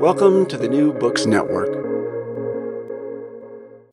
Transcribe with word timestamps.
Welcome 0.00 0.46
to 0.46 0.56
the 0.56 0.66
New 0.66 0.94
Books 0.94 1.26
Network. 1.26 1.68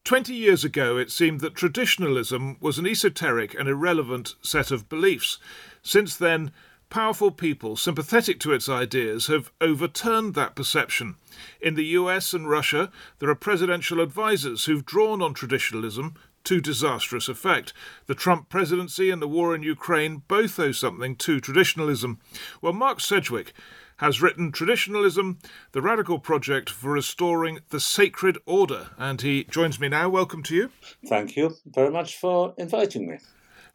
Twenty 0.06 0.36
years 0.36 0.64
ago, 0.64 0.96
it 0.96 1.12
seemed 1.12 1.42
that 1.42 1.54
traditionalism 1.54 2.56
was 2.62 2.80
an 2.80 2.88
esoteric 2.88 3.54
and 3.60 3.68
irrelevant 3.68 4.36
set 4.42 4.72
of 4.72 4.88
beliefs. 4.88 5.38
Since 5.82 6.16
then, 6.16 6.54
powerful 6.90 7.30
people 7.32 7.76
sympathetic 7.76 8.40
to 8.40 8.54
its 8.54 8.70
ideas 8.70 9.28
have 9.28 9.52
overturned 9.60 10.34
that 10.36 10.56
perception. 10.56 11.18
In 11.60 11.76
the 11.76 11.88
US 11.88 12.34
and 12.34 12.50
Russia, 12.50 12.90
there 13.20 13.30
are 13.30 13.36
presidential 13.36 14.00
advisers 14.00 14.64
who've 14.64 14.86
drawn 14.86 15.22
on 15.22 15.34
traditionalism 15.34 16.16
to 16.46 16.62
disastrous 16.62 17.28
effect. 17.28 17.74
The 18.06 18.16
Trump 18.16 18.48
presidency 18.48 19.10
and 19.10 19.22
the 19.22 19.28
war 19.28 19.54
in 19.54 19.62
Ukraine 19.62 20.24
both 20.30 20.58
owe 20.58 20.72
something 20.72 21.18
to 21.18 21.42
traditionalism. 21.42 22.22
Well, 22.62 22.72
Mark 22.72 23.02
Sedgwick 23.02 23.54
has 23.98 24.22
written 24.22 24.52
Traditionalism, 24.52 25.40
the 25.72 25.82
Radical 25.82 26.20
Project 26.20 26.70
for 26.70 26.92
Restoring 26.92 27.60
the 27.70 27.80
Sacred 27.80 28.38
Order. 28.46 28.90
And 28.98 29.22
he 29.22 29.44
joins 29.46 29.80
me 29.80 29.90
now. 29.90 30.10
Welcome 30.10 30.44
to 30.44 30.56
you. 30.56 30.72
Thank 31.08 31.36
you 31.36 31.56
very 31.66 31.90
much 31.90 32.18
for 32.18 32.54
inviting 32.58 33.08
me. 33.08 33.18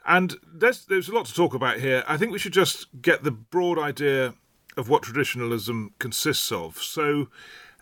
And 0.07 0.37
there's, 0.53 0.85
there's 0.87 1.09
a 1.09 1.15
lot 1.15 1.27
to 1.27 1.35
talk 1.35 1.55
about 1.55 1.81
here. 1.81 2.05
I 2.09 2.17
think 2.17 2.33
we 2.33 2.39
should 2.39 2.53
just 2.53 2.87
get 3.03 3.23
the 3.23 3.31
broad 3.31 3.79
idea 3.79 4.35
of 4.77 4.89
what 4.89 5.03
traditionalism 5.03 5.95
consists 5.99 6.51
of. 6.51 6.79
So 6.79 7.29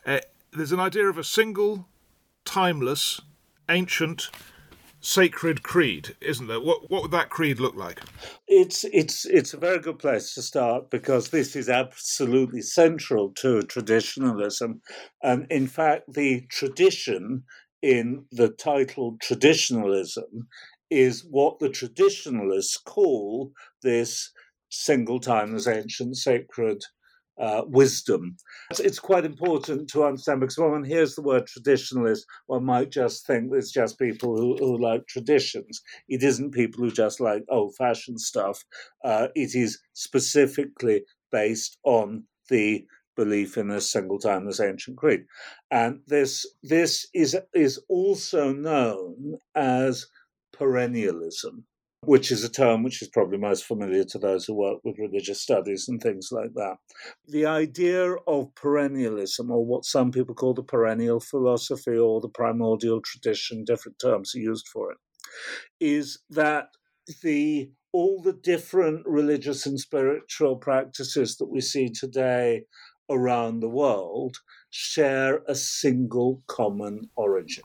uh, 0.05 0.21
there's 0.53 0.73
an 0.73 0.81
idea 0.81 1.09
of 1.09 1.19
a 1.19 1.25
single, 1.25 1.89
timeless, 2.45 3.21
ancient, 3.69 4.31
sacred 5.01 5.63
creed, 5.63 6.17
isn't 6.21 6.47
there? 6.47 6.61
What 6.61 6.91
what 6.91 7.03
would 7.03 7.11
that 7.11 7.31
creed 7.31 7.61
look 7.61 7.75
like? 7.75 8.01
It's 8.47 8.85
it's 8.85 9.25
it's 9.25 9.55
a 9.55 9.59
very 9.59 9.79
good 9.79 9.99
place 9.99 10.35
to 10.35 10.43
start 10.43 10.91
because 10.91 11.29
this 11.29 11.57
is 11.57 11.69
absolutely 11.69 12.63
central 12.63 13.33
to 13.37 13.63
traditionalism, 13.63 14.83
and 15.23 15.47
in 15.51 15.67
fact, 15.67 16.13
the 16.13 16.43
tradition 16.51 17.45
in 17.83 18.27
the 18.31 18.49
title 18.49 19.17
traditionalism 19.23 20.49
is 20.91 21.25
what 21.31 21.59
the 21.61 21.69
traditionalists 21.69 22.77
call 22.77 23.53
this 23.83 24.31
single 24.71 25.19
timeless 25.19 25.67
ancient 25.67 26.17
sacred 26.17 26.83
uh, 27.41 27.63
wisdom. 27.67 28.37
It's 28.79 28.99
quite 28.99 29.25
important 29.25 29.89
to 29.91 30.05
understand 30.05 30.41
because 30.41 30.59
when 30.59 30.71
one 30.71 30.85
hears 30.85 31.15
the 31.15 31.23
word 31.23 31.47
traditionalist, 31.47 32.21
one 32.47 32.65
might 32.65 32.91
just 32.91 33.27
think 33.27 33.51
it's 33.53 33.73
just 33.73 33.99
people 33.99 34.37
who, 34.37 34.57
who 34.59 34.79
like 34.79 35.07
traditions. 35.07 35.81
It 36.09 36.23
isn't 36.23 36.53
people 36.53 36.85
who 36.85 36.91
just 36.91 37.19
like 37.19 37.45
old 37.49 37.75
fashioned 37.77 38.21
stuff. 38.21 38.63
Uh, 39.03 39.29
it 39.35 39.55
is 39.55 39.81
specifically 39.95 41.03
based 41.33 41.79
on 41.85 42.25
the 42.51 42.85
belief 43.17 43.57
in 43.57 43.71
a 43.71 43.81
single 43.81 44.19
timeless 44.19 44.61
ancient 44.61 44.99
creed. 44.99 45.25
And 45.71 46.01
this 46.07 46.47
this 46.63 47.07
is 47.15 47.37
is 47.55 47.81
also 47.89 48.53
known 48.53 49.39
as 49.55 50.07
perennialism 50.55 51.65
which 52.03 52.31
is 52.31 52.43
a 52.43 52.49
term 52.49 52.83
which 52.83 53.03
is 53.03 53.09
probably 53.09 53.37
most 53.37 53.65
familiar 53.65 54.05
to 54.05 54.19
those 54.19 54.47
who 54.47 54.55
work 54.55 54.79
with 54.85 54.99
religious 54.99 55.43
studies 55.43 55.87
and 55.89 56.01
things 56.01 56.31
like 56.33 56.53
that. 56.55 56.77
The 57.29 57.47
idea 57.47 58.15
of 58.27 58.55
perennialism, 58.55 59.51
or 59.51 59.65
what 59.65 59.85
some 59.85 60.11
people 60.11 60.35
call 60.35 60.55
the 60.55 60.63
perennial 60.63 61.21
philosophy 61.21 61.97
or 61.97 62.21
the 62.21 62.29
primordial 62.29 63.03
tradition, 63.03 63.65
different 63.65 63.99
terms 63.99 64.35
are 64.35 64.41
used 64.41 64.69
for 64.69 64.93
it, 64.93 64.99
is 65.79 66.19
that 66.31 66.69
the 67.23 67.71
all 67.93 68.23
the 68.23 68.33
different 68.33 69.05
religious 69.05 69.67
and 69.67 69.79
spiritual 69.79 70.57
practices 70.57 71.37
that 71.37 71.51
we 71.51 71.61
see 71.61 71.89
today 71.89 72.63
around 73.11 73.59
the 73.59 73.69
world 73.69 74.37
share 74.71 75.43
a 75.49 75.55
single 75.55 76.41
common 76.47 77.11
origin. 77.17 77.65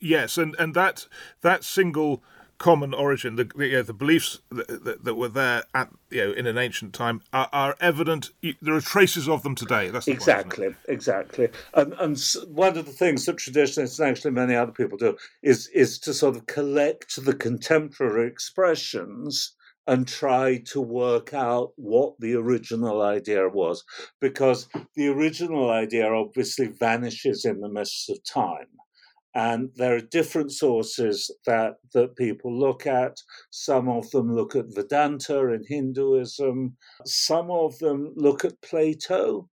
Yes, 0.00 0.36
and, 0.36 0.56
and 0.58 0.74
that 0.74 1.06
that 1.42 1.64
single 1.64 2.22
common 2.64 2.94
origin, 2.94 3.36
the 3.36 3.44
the, 3.44 3.82
the 3.82 3.92
beliefs 3.92 4.40
that, 4.50 4.84
that, 4.84 5.04
that, 5.04 5.14
were 5.16 5.28
there 5.28 5.64
at 5.74 5.90
you 6.08 6.24
know 6.24 6.32
in 6.32 6.46
an 6.46 6.56
ancient 6.56 6.94
time 6.94 7.20
are, 7.30 7.50
are 7.52 7.76
evident. 7.78 8.30
There 8.62 8.74
are 8.74 8.80
traces 8.80 9.28
of 9.28 9.42
them 9.42 9.54
today. 9.54 9.90
That's 9.90 10.06
the 10.06 10.12
exactly, 10.12 10.68
point, 10.68 10.76
exactly. 10.88 11.50
And 11.74 11.92
and 11.98 12.18
one 12.48 12.78
of 12.78 12.86
the 12.86 12.92
things 12.92 13.26
that 13.26 13.36
traditionalists 13.36 13.98
and 13.98 14.08
actually 14.08 14.30
many 14.30 14.54
other 14.54 14.72
people 14.72 14.96
do 14.96 15.14
is 15.42 15.68
is 15.74 15.98
to 16.00 16.14
sort 16.14 16.36
of 16.36 16.46
collect 16.46 17.22
the 17.22 17.34
contemporary 17.34 18.26
expressions 18.28 19.54
and 19.86 20.08
try 20.08 20.62
to 20.72 20.80
work 20.80 21.34
out 21.34 21.72
what 21.76 22.14
the 22.18 22.34
original 22.34 23.02
idea 23.02 23.46
was, 23.46 23.84
because 24.22 24.68
the 24.96 25.08
original 25.08 25.70
idea 25.70 26.10
obviously 26.10 26.68
vanishes 26.68 27.44
in 27.44 27.60
the 27.60 27.68
mists 27.68 28.08
of 28.08 28.24
time 28.24 28.72
and 29.34 29.70
there 29.74 29.96
are 29.96 30.00
different 30.00 30.52
sources 30.52 31.30
that 31.44 31.74
that 31.92 32.16
people 32.16 32.56
look 32.56 32.86
at. 32.86 33.16
Some 33.50 33.88
of 33.88 34.10
them 34.10 34.32
look 34.32 34.54
at 34.54 34.74
vedanta 34.74 35.48
in 35.52 35.64
hinduism. 35.66 36.76
Some 37.04 37.50
of 37.50 37.78
them 37.80 38.12
look 38.14 38.44
at 38.44 38.62
plato. 38.62 39.48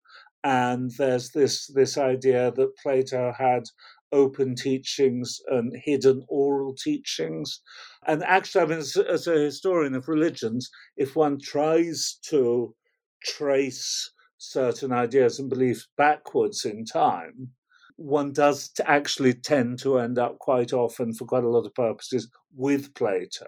And 0.43 0.91
there's 0.97 1.31
this 1.31 1.67
this 1.67 1.97
idea 1.97 2.51
that 2.51 2.75
plato 2.83 3.31
had 3.37 3.63
open 4.11 4.55
teachings 4.55 5.39
and 5.47 5.71
hidden 5.85 6.25
oral 6.27 6.75
teachings. 6.75 7.61
And 8.05 8.23
actually 8.23 8.61
i 8.63 8.65
mean 8.65 8.79
as, 8.79 8.97
as 8.97 9.27
a 9.27 9.37
historian 9.39 9.95
of 9.95 10.07
religions 10.09 10.69
if 10.97 11.15
one 11.15 11.39
tries 11.39 12.17
to 12.29 12.75
trace 13.23 14.11
certain 14.37 14.91
ideas 14.91 15.39
and 15.39 15.49
beliefs 15.49 15.87
backwards 15.97 16.65
in 16.65 16.85
time 16.85 17.51
one 17.99 18.31
does 18.31 18.71
actually 18.85 19.33
tend 19.33 19.79
to 19.79 19.99
end 19.99 20.17
up 20.17 20.39
quite 20.39 20.71
often, 20.71 21.13
for 21.13 21.25
quite 21.25 21.43
a 21.43 21.49
lot 21.49 21.65
of 21.65 21.75
purposes, 21.75 22.29
with 22.55 22.93
Plato. 22.93 23.47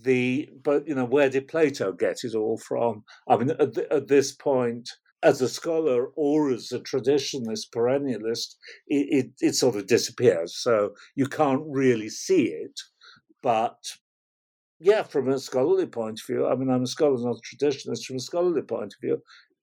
The 0.00 0.48
but 0.62 0.86
you 0.86 0.94
know 0.94 1.04
where 1.04 1.28
did 1.28 1.48
Plato 1.48 1.92
get 1.92 2.22
it 2.22 2.34
all 2.34 2.58
from? 2.58 3.02
I 3.28 3.36
mean, 3.36 3.50
at, 3.50 3.74
the, 3.74 3.92
at 3.92 4.06
this 4.06 4.30
point, 4.32 4.88
as 5.24 5.40
a 5.40 5.48
scholar 5.48 6.06
or 6.14 6.50
as 6.50 6.70
a 6.70 6.78
traditionalist 6.78 7.70
perennialist, 7.74 8.54
it, 8.86 9.06
it, 9.10 9.26
it 9.40 9.54
sort 9.56 9.74
of 9.74 9.88
disappears. 9.88 10.56
So 10.56 10.94
you 11.16 11.26
can't 11.26 11.64
really 11.66 12.08
see 12.10 12.44
it, 12.44 12.78
but 13.42 13.78
yeah, 14.78 15.02
from 15.02 15.28
a 15.28 15.40
scholarly 15.40 15.86
point 15.86 16.20
of 16.20 16.26
view, 16.26 16.46
I 16.46 16.54
mean, 16.54 16.70
I'm 16.70 16.84
a 16.84 16.86
scholar, 16.86 17.18
not 17.18 17.38
a 17.38 17.56
traditionalist. 17.56 18.04
From 18.04 18.16
a 18.16 18.20
scholarly 18.20 18.62
point 18.62 18.94
of 18.94 19.00
view, 19.00 19.20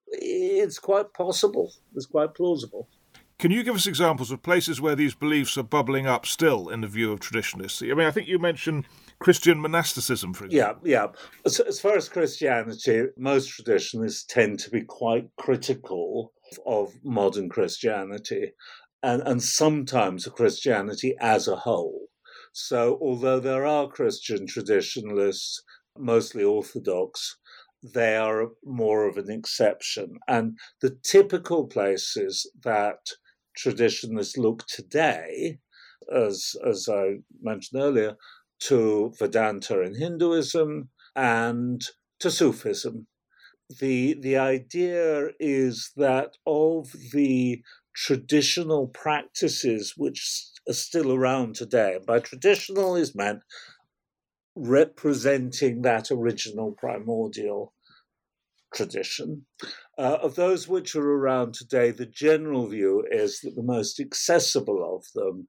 it's 0.07 0.79
quite 0.79 1.13
possible. 1.13 1.71
It's 1.95 2.05
quite 2.05 2.33
plausible. 2.33 2.89
Can 3.37 3.51
you 3.51 3.63
give 3.63 3.75
us 3.75 3.85
examples 3.85 4.31
of 4.31 4.41
places 4.41 4.79
where 4.79 4.95
these 4.95 5.13
beliefs 5.13 5.57
are 5.57 5.63
bubbling 5.63 6.07
up 6.07 6.25
still 6.25 6.69
in 6.69 6.79
the 6.79 6.87
view 6.87 7.11
of 7.11 7.19
traditionalists? 7.19 7.81
I 7.81 7.87
mean, 7.87 8.07
I 8.07 8.11
think 8.11 8.29
you 8.29 8.39
mentioned 8.39 8.87
Christian 9.19 9.59
monasticism, 9.59 10.33
for 10.33 10.45
example. 10.45 10.87
Yeah, 10.87 11.01
yeah. 11.03 11.07
As, 11.45 11.59
as 11.59 11.81
far 11.81 11.97
as 11.97 12.07
Christianity, 12.07 13.07
most 13.17 13.47
traditionalists 13.49 14.23
tend 14.23 14.59
to 14.59 14.69
be 14.69 14.81
quite 14.81 15.27
critical 15.37 16.31
of 16.65 16.93
modern 17.03 17.49
Christianity 17.49 18.53
and, 19.03 19.21
and 19.23 19.43
sometimes 19.43 20.25
of 20.25 20.35
Christianity 20.35 21.13
as 21.19 21.49
a 21.49 21.57
whole. 21.57 22.07
So, 22.53 22.97
although 23.01 23.41
there 23.41 23.65
are 23.65 23.89
Christian 23.89 24.47
traditionalists, 24.47 25.61
mostly 25.97 26.45
Orthodox, 26.45 27.35
they 27.83 28.15
are 28.15 28.47
more 28.63 29.05
of 29.09 29.17
an 29.17 29.29
exception. 29.29 30.19
And 30.29 30.57
the 30.81 30.97
typical 31.03 31.67
places 31.67 32.49
that 32.63 32.99
traditionalists 33.55 34.37
look 34.37 34.65
today, 34.67 35.59
as, 36.13 36.55
as 36.65 36.87
I 36.89 37.19
mentioned 37.41 37.81
earlier, 37.81 38.15
to 38.61 39.13
Vedanta 39.19 39.81
in 39.81 39.95
Hinduism 39.95 40.89
and 41.15 41.81
to 42.19 42.31
Sufism. 42.31 43.07
The, 43.79 44.15
the 44.19 44.37
idea 44.37 45.29
is 45.39 45.91
that 45.97 46.37
of 46.45 46.91
the 47.11 47.63
traditional 47.95 48.87
practices 48.87 49.93
which 49.97 50.45
are 50.69 50.73
still 50.73 51.13
around 51.13 51.55
today, 51.55 51.95
and 51.95 52.05
by 52.05 52.19
traditional 52.19 52.95
is 52.95 53.15
meant 53.15 53.41
representing 54.55 55.81
that 55.81 56.11
original 56.11 56.73
primordial 56.73 57.73
tradition. 58.75 59.45
Uh, 59.97 60.17
of 60.21 60.35
those 60.35 60.67
which 60.67 60.95
are 60.95 61.11
around 61.11 61.53
today, 61.53 61.91
the 61.91 62.05
general 62.05 62.67
view 62.67 63.05
is 63.09 63.39
that 63.41 63.55
the 63.55 63.63
most 63.63 63.99
accessible 63.99 64.95
of 64.95 65.05
them 65.13 65.47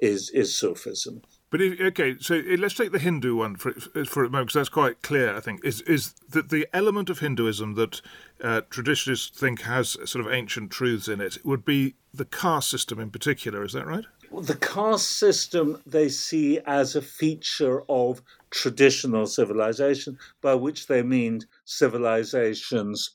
is 0.00 0.30
is 0.30 0.56
Sufism. 0.56 1.22
But 1.48 1.60
if, 1.62 1.80
okay, 1.80 2.16
so 2.18 2.34
eh, 2.34 2.56
let's 2.58 2.74
take 2.74 2.92
the 2.92 2.98
Hindu 2.98 3.36
one 3.36 3.56
for 3.56 3.72
for 3.72 4.24
a 4.24 4.30
moment, 4.30 4.48
because 4.48 4.60
that's 4.60 4.68
quite 4.68 5.02
clear. 5.02 5.34
I 5.34 5.40
think 5.40 5.64
is 5.64 5.80
is 5.82 6.14
that 6.28 6.50
the 6.50 6.66
element 6.72 7.08
of 7.08 7.20
Hinduism 7.20 7.74
that 7.74 8.02
uh, 8.42 8.62
traditionalists 8.68 9.38
think 9.38 9.62
has 9.62 9.96
sort 10.04 10.26
of 10.26 10.32
ancient 10.32 10.70
truths 10.70 11.08
in 11.08 11.20
it 11.20 11.38
would 11.44 11.64
be 11.64 11.94
the 12.12 12.24
caste 12.24 12.70
system 12.70 12.98
in 13.00 13.10
particular. 13.10 13.64
Is 13.64 13.72
that 13.72 13.86
right? 13.86 14.04
The 14.32 14.56
caste 14.56 15.18
system 15.18 15.80
they 15.86 16.08
see 16.08 16.58
as 16.66 16.96
a 16.96 17.02
feature 17.02 17.82
of 17.88 18.22
traditional 18.56 19.26
civilization, 19.26 20.16
by 20.40 20.54
which 20.54 20.86
they 20.86 21.02
mean 21.02 21.40
civilizations 21.66 23.14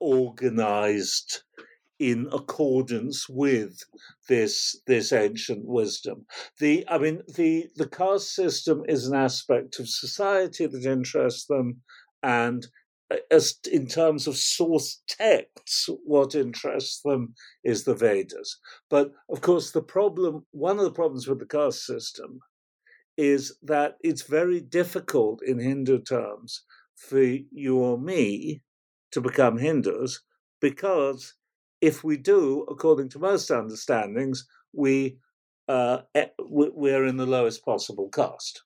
organized 0.00 1.44
in 2.00 2.28
accordance 2.32 3.28
with 3.28 3.78
this 4.28 4.80
this 4.88 5.12
ancient 5.12 5.64
wisdom. 5.64 6.26
The 6.58 6.84
I 6.88 6.98
mean 6.98 7.22
the 7.36 7.68
the 7.76 7.88
caste 7.88 8.34
system 8.34 8.82
is 8.88 9.06
an 9.06 9.14
aspect 9.14 9.78
of 9.78 9.88
society 9.88 10.66
that 10.66 10.84
interests 10.84 11.46
them, 11.46 11.80
and 12.24 12.66
uh, 13.12 13.18
as 13.30 13.54
in 13.70 13.86
terms 13.86 14.26
of 14.26 14.36
source 14.36 15.00
texts, 15.06 15.88
what 16.04 16.34
interests 16.34 17.02
them 17.02 17.34
is 17.62 17.84
the 17.84 17.94
Vedas. 17.94 18.58
But 18.90 19.12
of 19.28 19.40
course, 19.40 19.70
the 19.70 19.82
problem 19.82 20.44
one 20.50 20.78
of 20.78 20.84
the 20.84 20.98
problems 21.00 21.28
with 21.28 21.38
the 21.38 21.46
caste 21.46 21.86
system 21.86 22.40
is 23.16 23.56
that 23.62 23.96
it's 24.02 24.22
very 24.22 24.60
difficult 24.60 25.42
in 25.42 25.58
Hindu 25.58 26.02
terms 26.02 26.64
for 26.96 27.22
you 27.22 27.78
or 27.78 27.98
me 27.98 28.62
to 29.12 29.20
become 29.20 29.58
Hindus 29.58 30.22
because 30.60 31.34
if 31.80 32.04
we 32.04 32.16
do, 32.16 32.64
according 32.70 33.08
to 33.10 33.18
most 33.18 33.50
understandings, 33.50 34.46
we 34.72 35.18
uh, 35.68 35.98
we're 36.38 37.06
in 37.06 37.16
the 37.16 37.26
lowest 37.26 37.64
possible 37.64 38.08
caste. 38.08 38.62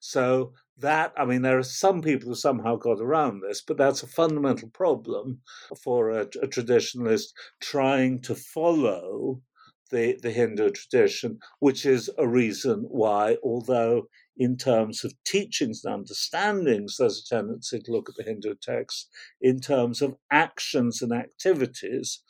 So 0.00 0.52
that 0.78 1.12
I 1.16 1.24
mean, 1.24 1.42
there 1.42 1.58
are 1.58 1.62
some 1.62 2.00
people 2.02 2.28
who 2.28 2.34
somehow 2.34 2.76
got 2.76 3.00
around 3.00 3.40
this, 3.40 3.60
but 3.60 3.76
that's 3.76 4.02
a 4.02 4.08
fundamental 4.08 4.68
problem 4.70 5.40
for 5.82 6.10
a, 6.10 6.22
a 6.22 6.46
traditionalist 6.46 7.32
trying 7.60 8.20
to 8.22 8.34
follow 8.34 9.40
the, 9.90 10.18
the 10.22 10.30
Hindu 10.30 10.70
tradition, 10.70 11.38
which 11.60 11.86
is 11.86 12.10
a 12.18 12.26
reason 12.26 12.84
why, 12.88 13.36
although 13.42 14.08
in 14.36 14.56
terms 14.56 15.04
of 15.04 15.12
teachings 15.24 15.84
and 15.84 15.94
understandings, 15.94 16.96
there's 16.96 17.24
a 17.24 17.34
tendency 17.34 17.80
to 17.80 17.92
look 17.92 18.08
at 18.08 18.14
the 18.14 18.22
Hindu 18.22 18.54
texts. 18.62 19.08
In 19.40 19.60
terms 19.60 20.00
of 20.00 20.16
actions 20.30 21.02
and 21.02 21.12
activities, 21.12 22.20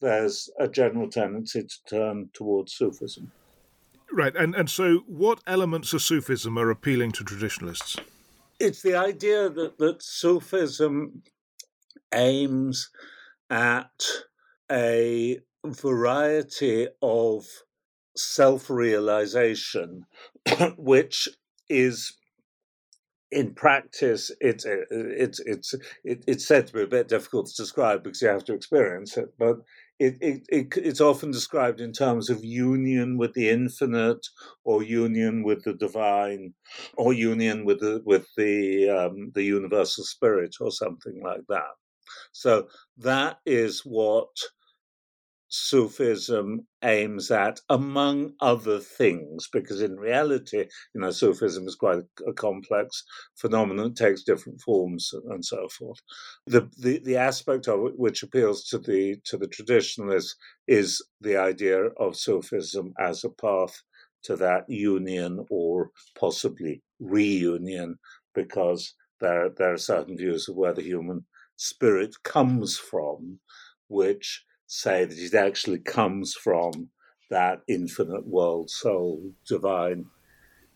there's 0.00 0.48
a 0.58 0.68
general 0.68 1.10
tendency 1.10 1.62
to 1.62 1.76
turn 1.88 2.30
towards 2.32 2.74
Sufism. 2.74 3.32
Right, 4.10 4.34
and, 4.34 4.54
and 4.54 4.70
so 4.70 5.02
what 5.06 5.40
elements 5.46 5.92
of 5.92 6.00
Sufism 6.00 6.56
are 6.56 6.70
appealing 6.70 7.12
to 7.12 7.24
traditionalists? 7.24 7.96
It's 8.58 8.82
the 8.82 8.94
idea 8.94 9.50
that, 9.50 9.78
that 9.78 10.02
Sufism 10.02 11.22
aims 12.14 12.88
at 13.50 14.04
a 14.70 15.38
variety 15.64 16.88
of 17.02 17.44
self 18.16 18.70
realization, 18.70 20.04
which 20.76 21.28
is 21.68 22.16
in 23.30 23.54
practice, 23.54 24.30
it's 24.40 24.64
it's 24.66 25.40
it's 25.40 25.74
it's 26.04 26.46
said 26.46 26.66
to 26.66 26.72
be 26.72 26.82
a 26.82 26.86
bit 26.86 27.08
difficult 27.08 27.46
to 27.46 27.62
describe 27.62 28.02
because 28.02 28.22
you 28.22 28.28
have 28.28 28.44
to 28.44 28.54
experience 28.54 29.16
it. 29.18 29.28
But 29.38 29.58
it, 29.98 30.16
it, 30.20 30.42
it, 30.48 30.76
it's 30.76 31.00
often 31.00 31.30
described 31.30 31.80
in 31.80 31.92
terms 31.92 32.30
of 32.30 32.44
union 32.44 33.18
with 33.18 33.34
the 33.34 33.50
infinite, 33.50 34.26
or 34.64 34.82
union 34.82 35.42
with 35.42 35.64
the 35.64 35.74
divine, 35.74 36.54
or 36.96 37.12
union 37.12 37.64
with 37.64 37.80
the 37.80 38.00
with 38.06 38.26
the 38.36 38.88
um, 38.88 39.32
the 39.34 39.42
universal 39.42 40.04
spirit, 40.04 40.54
or 40.60 40.70
something 40.70 41.20
like 41.22 41.42
that. 41.48 41.74
So 42.32 42.68
that 42.96 43.38
is 43.44 43.82
what 43.84 44.28
Sufism 45.48 46.66
aims 46.84 47.30
at, 47.30 47.60
among 47.70 48.34
other 48.40 48.78
things, 48.80 49.48
because 49.52 49.80
in 49.80 49.96
reality, 49.96 50.66
you 50.94 51.00
know, 51.00 51.10
Sufism 51.10 51.66
is 51.66 51.74
quite 51.74 52.00
a, 52.26 52.32
complex 52.34 53.02
phenomenon, 53.36 53.94
takes 53.94 54.22
different 54.22 54.60
forms 54.60 55.10
and 55.30 55.44
so 55.44 55.68
forth. 55.68 55.98
The, 56.46 56.68
the 56.78 56.98
the 56.98 57.16
aspect 57.16 57.66
of 57.68 57.86
it 57.86 57.98
which 57.98 58.22
appeals 58.22 58.64
to 58.64 58.78
the 58.78 59.16
to 59.24 59.36
the 59.38 59.48
traditionalists 59.48 60.36
is 60.66 61.02
the 61.20 61.36
idea 61.36 61.86
of 61.98 62.16
Sufism 62.16 62.92
as 62.98 63.24
a 63.24 63.30
path 63.30 63.82
to 64.24 64.36
that 64.36 64.68
union 64.68 65.46
or 65.50 65.90
possibly 66.18 66.82
reunion, 67.00 67.98
because 68.34 68.94
there 69.20 69.48
there 69.48 69.72
are 69.72 69.78
certain 69.78 70.16
views 70.16 70.48
of 70.48 70.56
where 70.56 70.74
the 70.74 70.82
human 70.82 71.24
spirit 71.56 72.14
comes 72.22 72.76
from, 72.76 73.40
which 73.88 74.44
say 74.68 75.04
that 75.06 75.18
it 75.18 75.34
actually 75.34 75.78
comes 75.78 76.34
from 76.34 76.90
that 77.30 77.62
infinite 77.66 78.26
world 78.26 78.70
soul 78.70 79.32
divine 79.46 80.06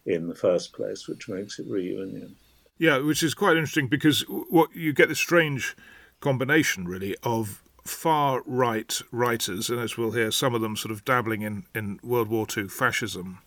in 0.06 0.26
the 0.26 0.34
first 0.34 0.72
place, 0.72 1.06
which 1.06 1.28
makes 1.28 1.58
it 1.58 1.66
reunion. 1.68 2.34
Yeah, 2.78 2.98
which 2.98 3.22
is 3.22 3.34
quite 3.34 3.56
interesting 3.56 3.86
because 3.86 4.22
what 4.28 4.74
you 4.74 4.92
get 4.92 5.08
this 5.08 5.18
strange 5.18 5.76
combination 6.20 6.86
really 6.86 7.14
of 7.22 7.62
far 7.84 8.42
right 8.46 9.00
writers, 9.12 9.68
and 9.68 9.78
as 9.78 9.96
we'll 9.96 10.12
hear, 10.12 10.30
some 10.30 10.54
of 10.54 10.62
them 10.62 10.76
sort 10.76 10.90
of 10.90 11.04
dabbling 11.04 11.42
in, 11.42 11.64
in 11.74 12.00
World 12.02 12.28
War 12.28 12.46
II 12.56 12.68
fascism, 12.68 13.40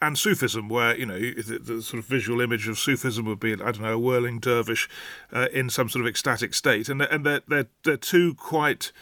and 0.00 0.18
Sufism, 0.18 0.68
where 0.68 0.96
you 0.96 1.06
know 1.06 1.18
the, 1.18 1.58
the, 1.58 1.82
sort 1.82 1.98
of 1.98 2.06
visual 2.06 2.40
image 2.40 2.68
of 2.68 2.78
Sufism 2.78 3.24
would 3.26 3.40
be, 3.40 3.52
I 3.52 3.56
don't 3.56 3.80
know, 3.80 3.94
a 3.94 3.98
whirling 3.98 4.38
dervish 4.38 4.88
uh, 5.32 5.48
in 5.52 5.70
some 5.70 5.88
sort 5.88 6.04
of 6.04 6.08
ecstatic 6.08 6.54
state, 6.54 6.88
and 6.88 7.02
and 7.02 7.24
they're 7.24 7.42
they're, 7.48 7.66
they're 7.84 7.96
two 7.96 8.34
quite 8.34 8.92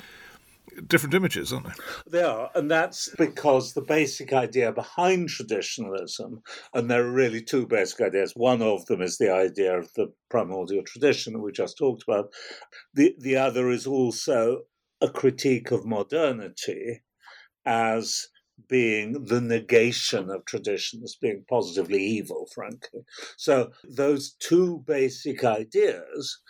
different 0.86 1.14
images, 1.14 1.52
aren't 1.52 1.66
they? 1.66 1.72
They 2.18 2.22
are, 2.22 2.50
and 2.54 2.70
that's 2.70 3.08
because 3.16 3.72
the 3.72 3.82
basic 3.82 4.32
idea 4.32 4.72
behind 4.72 5.28
traditionalism, 5.28 6.42
and 6.74 6.90
there 6.90 7.04
are 7.04 7.10
really 7.10 7.42
two 7.42 7.66
basic 7.66 8.00
ideas. 8.00 8.32
One 8.36 8.62
of 8.62 8.86
them 8.86 9.02
is 9.02 9.18
the 9.18 9.32
idea 9.32 9.78
of 9.78 9.92
the 9.94 10.12
primordial 10.30 10.84
tradition 10.84 11.32
that 11.32 11.40
we 11.40 11.52
just 11.52 11.78
talked 11.78 12.04
about. 12.06 12.32
The 12.94 13.14
the 13.18 13.36
other 13.36 13.70
is 13.70 13.86
also 13.86 14.62
a 15.00 15.10
critique 15.10 15.70
of 15.70 15.84
modernity 15.84 17.02
as 17.64 18.28
being 18.68 19.24
the 19.24 19.40
negation 19.40 20.30
of 20.30 20.44
tradition 20.44 21.02
as 21.04 21.16
being 21.20 21.44
positively 21.48 22.02
evil, 22.02 22.48
frankly. 22.54 23.00
So 23.36 23.70
those 23.84 24.32
two 24.40 24.82
basic 24.86 25.44
ideas 25.44 26.40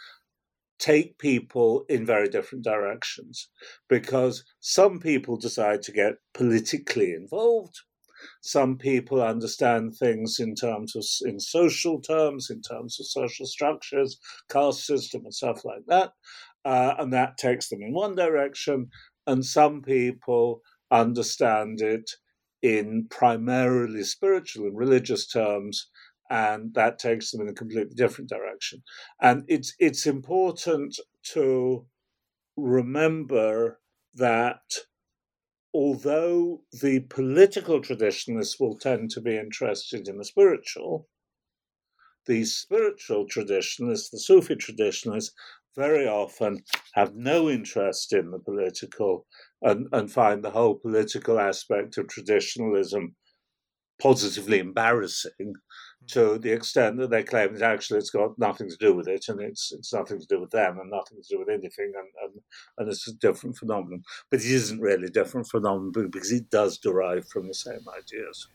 take 0.79 1.19
people 1.19 1.85
in 1.89 2.05
very 2.05 2.29
different 2.29 2.65
directions 2.65 3.49
because 3.89 4.45
some 4.61 5.01
people 5.01 5.37
decide 5.37 5.83
to 5.83 5.93
get 5.93 6.15
politically 6.35 7.13
involved. 7.13 7.81
Some 8.43 8.77
people 8.79 9.23
understand 9.23 9.95
things 9.95 10.39
in 10.41 10.55
terms 10.55 10.97
of 10.97 11.05
in 11.29 11.39
social 11.39 12.01
terms, 12.01 12.51
in 12.51 12.61
terms 12.63 12.99
of 12.99 13.07
social 13.07 13.47
structures, 13.47 14.19
caste 14.51 14.87
system, 14.87 15.23
and 15.25 15.35
stuff 15.35 15.65
like 15.65 15.85
that, 15.87 16.13
uh, 16.65 16.95
and 16.99 17.13
that 17.13 17.37
takes 17.39 17.69
them 17.69 17.83
in 17.83 17.93
one 17.93 18.15
direction. 18.15 18.89
And 19.27 19.45
some 19.45 19.83
people 19.83 20.63
understand 20.91 21.81
it 21.81 22.11
in 22.63 23.07
primarily 23.11 24.03
spiritual 24.05 24.67
and 24.67 24.77
religious 24.77 25.27
terms, 25.27 25.89
and 26.31 26.75
that 26.75 26.99
takes 26.99 27.31
them 27.31 27.41
in 27.41 27.49
a 27.49 27.55
completely 27.55 27.95
different 27.95 28.31
direction. 28.31 28.83
And 29.21 29.45
it's 29.49 29.75
it's 29.79 30.07
important 30.07 30.99
to 31.33 31.87
remember 32.57 33.81
that 34.15 34.61
although 35.75 36.63
the 36.81 37.01
political 37.11 37.81
traditionalists 37.81 38.59
will 38.59 38.79
tend 38.79 39.11
to 39.11 39.21
be 39.21 39.37
interested 39.37 40.09
in 40.09 40.17
the 40.17 40.25
spiritual, 40.25 41.09
the 42.27 42.45
spiritual 42.45 43.27
traditionalists, 43.27 44.11
the 44.11 44.19
Sufi 44.19 44.57
traditionalists, 44.57 45.35
very 45.77 46.07
often 46.07 46.63
have 46.95 47.15
no 47.15 47.49
interest 47.51 48.13
in 48.13 48.31
the 48.31 48.39
political 48.39 49.27
and, 49.63 49.87
and 49.93 50.11
find 50.11 50.43
the 50.43 50.51
whole 50.51 50.75
political 50.75 51.39
aspect 51.39 51.99
of 51.99 52.09
traditionalism 52.09 53.15
positively 54.01 54.59
embarrassing 54.59 55.33
hmm. 55.39 56.07
to 56.09 56.39
the 56.39 56.53
extent 56.53 56.99
that 56.99 57.11
they 57.11 57.23
claim 57.23 57.55
that 57.55 57.63
actually 57.63 57.99
it's 57.99 58.11
got 58.11 58.39
nothing 58.39 58.69
to 58.69 58.77
do 58.79 58.95
with 58.95 59.09
it 59.09 59.25
and 59.29 59.41
it's 59.41 59.73
it's 59.73 59.93
nothing 59.93 60.19
to 60.19 60.27
do 60.27 60.41
with 60.41 60.51
them 60.51 60.79
and 60.79 60.91
nothing 60.91 61.19
to 61.23 61.29
do 61.35 61.39
with 61.39 61.49
anything 61.49 61.93
and, 61.97 62.09
and, 62.23 62.43
and 62.79 62.89
it's 62.89 63.09
a 63.09 63.15
different 63.15 63.57
phenomenon. 63.57 64.03
But 64.31 64.41
it 64.41 64.51
isn't 64.51 64.81
really 64.81 65.07
a 65.07 65.11
different 65.11 65.49
phenomenon 65.49 66.11
because 66.11 66.33
it 66.33 66.51
does 66.51 66.79
derive 66.79 67.27
from 67.29 67.49
the 67.49 67.55
same 67.55 67.85
ideas. 67.97 68.49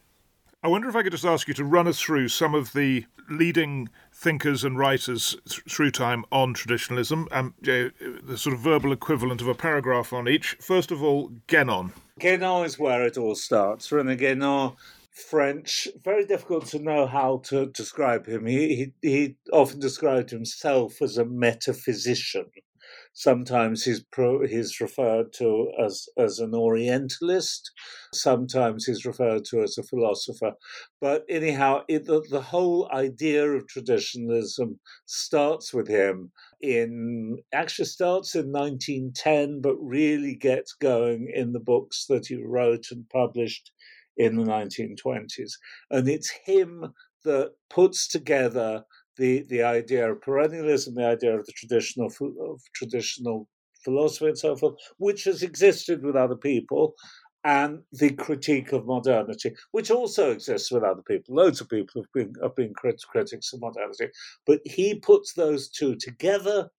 I 0.64 0.68
wonder 0.68 0.88
if 0.88 0.96
I 0.96 1.02
could 1.02 1.12
just 1.12 1.26
ask 1.26 1.48
you 1.48 1.56
to 1.56 1.66
run 1.66 1.88
us 1.88 2.00
through 2.00 2.28
some 2.28 2.54
of 2.54 2.74
the 2.74 3.06
leading 3.28 3.90
thinkers 4.14 4.64
and 4.64 4.78
writers 4.78 5.36
th- 5.50 5.64
through 5.68 5.90
time 5.90 6.24
on 6.32 6.54
traditionalism, 6.54 7.28
um, 7.32 7.56
the 7.64 8.38
sort 8.38 8.54
of 8.54 8.60
verbal 8.60 8.92
equivalent 8.92 9.42
of 9.42 9.48
a 9.48 9.56
paragraph 9.56 10.14
on 10.14 10.30
each. 10.30 10.56
First 10.62 10.92
of 10.92 11.02
all, 11.02 11.32
Guénon. 11.48 11.94
Guénon 12.20 12.64
is 12.64 12.78
where 12.78 13.04
it 13.08 13.18
all 13.18 13.34
starts. 13.34 13.90
René 13.90 14.20
Guénon 14.20 14.76
French, 15.10 15.88
very 16.04 16.26
difficult 16.28 16.68
to 16.68 16.80
know 16.80 17.08
how 17.08 17.42
to 17.46 17.66
describe 17.66 18.28
him. 18.28 18.46
He, 18.46 18.94
he, 19.02 19.10
he 19.10 19.36
often 19.52 19.80
described 19.80 20.30
himself 20.30 21.02
as 21.02 21.18
a 21.18 21.26
metaphysician. 21.26 22.46
Sometimes 23.14 23.84
he's 23.84 24.04
pro, 24.04 24.46
he's 24.48 24.80
referred 24.80 25.34
to 25.34 25.72
as 25.80 26.08
as 26.18 26.40
an 26.40 26.56
Orientalist. 26.56 27.72
Sometimes 28.14 28.86
he's 28.86 29.06
referred 29.06 29.44
to 29.46 29.62
as 29.62 29.78
a 29.78 29.84
philosopher. 29.84 30.54
But 31.02 31.26
anyhow, 31.28 31.84
it, 31.90 32.06
the, 32.06 32.22
the 32.30 32.42
whole 32.42 32.90
idea 32.92 33.50
of 33.52 33.68
traditionalism 33.68 34.80
starts 35.06 35.74
with 35.74 35.88
him 35.88 36.32
in 36.62 37.38
actually 37.54 37.86
starts 37.86 38.34
in 38.36 38.52
1910, 38.52 39.62
but 39.62 39.76
really 39.76 40.36
gets 40.36 40.74
going 40.74 41.32
in 41.34 41.52
the 41.52 41.60
books 41.60 42.06
that 42.08 42.28
he 42.28 42.42
wrote 42.42 42.86
and 42.92 43.10
published 43.10 43.72
in 44.16 44.38
the 44.38 44.44
1920s. 44.44 45.52
And 45.90 46.08
it's 46.08 46.32
him 46.46 46.94
that 47.24 47.52
puts 47.70 48.08
together 48.08 48.84
the, 49.22 49.46
the 49.50 49.62
idea 49.62 50.12
of 50.12 50.20
perennialism, 50.22 50.96
the 50.96 51.06
idea 51.06 51.38
of 51.38 51.46
the 51.46 51.52
traditional 51.52 52.08
of 52.08 52.60
traditional 52.74 53.48
philosophy 53.86 54.30
and 54.30 54.38
so 54.38 54.56
forth, 54.56 54.74
which 54.98 55.26
has 55.26 55.44
existed 55.44 56.04
with 56.04 56.16
other 56.16 56.36
people, 56.36 56.96
and 57.44 57.84
the 57.92 58.10
critique 58.16 58.72
of 58.72 58.88
modernity, 58.88 59.54
which 59.74 59.92
also 59.92 60.32
exists 60.32 60.72
with 60.72 60.84
other 60.84 61.04
people. 61.08 61.36
Loads 61.36 61.62
of 61.62 61.70
people 61.70 62.02
have 62.02 62.12
been 62.16 62.34
have 62.42 62.56
been 62.56 62.74
crit- 62.74 63.06
critics 63.12 63.54
of 63.54 63.62
modernity, 63.62 64.08
but 64.48 64.60
he 64.66 64.96
puts 64.96 65.34
those 65.34 65.70
two 65.70 65.96
together, 65.98 66.70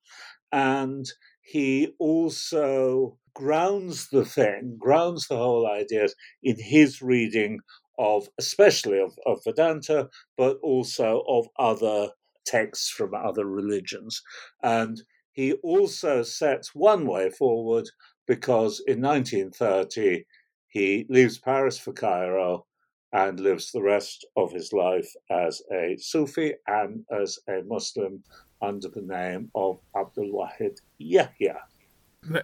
and 0.50 1.06
he 1.42 1.94
also 2.00 3.18
grounds 3.34 4.08
the 4.08 4.24
thing, 4.24 4.76
grounds 4.80 5.28
the 5.28 5.36
whole 5.36 5.70
idea 5.70 6.08
in 6.42 6.56
his 6.58 7.00
reading 7.00 7.60
of, 7.98 8.28
especially 8.38 8.98
of, 9.00 9.16
of 9.26 9.38
Vedanta, 9.44 10.08
but 10.36 10.58
also 10.62 11.22
of 11.28 11.46
other 11.56 12.08
texts 12.44 12.90
from 12.90 13.14
other 13.14 13.46
religions. 13.46 14.22
And 14.62 15.00
he 15.32 15.54
also 15.62 16.22
sets 16.22 16.74
one 16.74 17.06
way 17.06 17.30
forward 17.30 17.88
because 18.26 18.80
in 18.86 19.00
1930 19.00 20.24
he 20.68 21.06
leaves 21.08 21.38
Paris 21.38 21.78
for 21.78 21.92
Cairo 21.92 22.66
and 23.12 23.40
lives 23.40 23.70
the 23.72 23.82
rest 23.82 24.26
of 24.36 24.52
his 24.52 24.72
life 24.72 25.10
as 25.30 25.62
a 25.72 25.96
Sufi 25.98 26.54
and 26.66 27.04
as 27.10 27.38
a 27.48 27.62
Muslim 27.66 28.22
under 28.62 28.88
the 28.88 29.02
name 29.02 29.50
of 29.54 29.80
Abdul 29.96 30.32
Wahid 30.32 30.78
Yahya. 30.98 31.60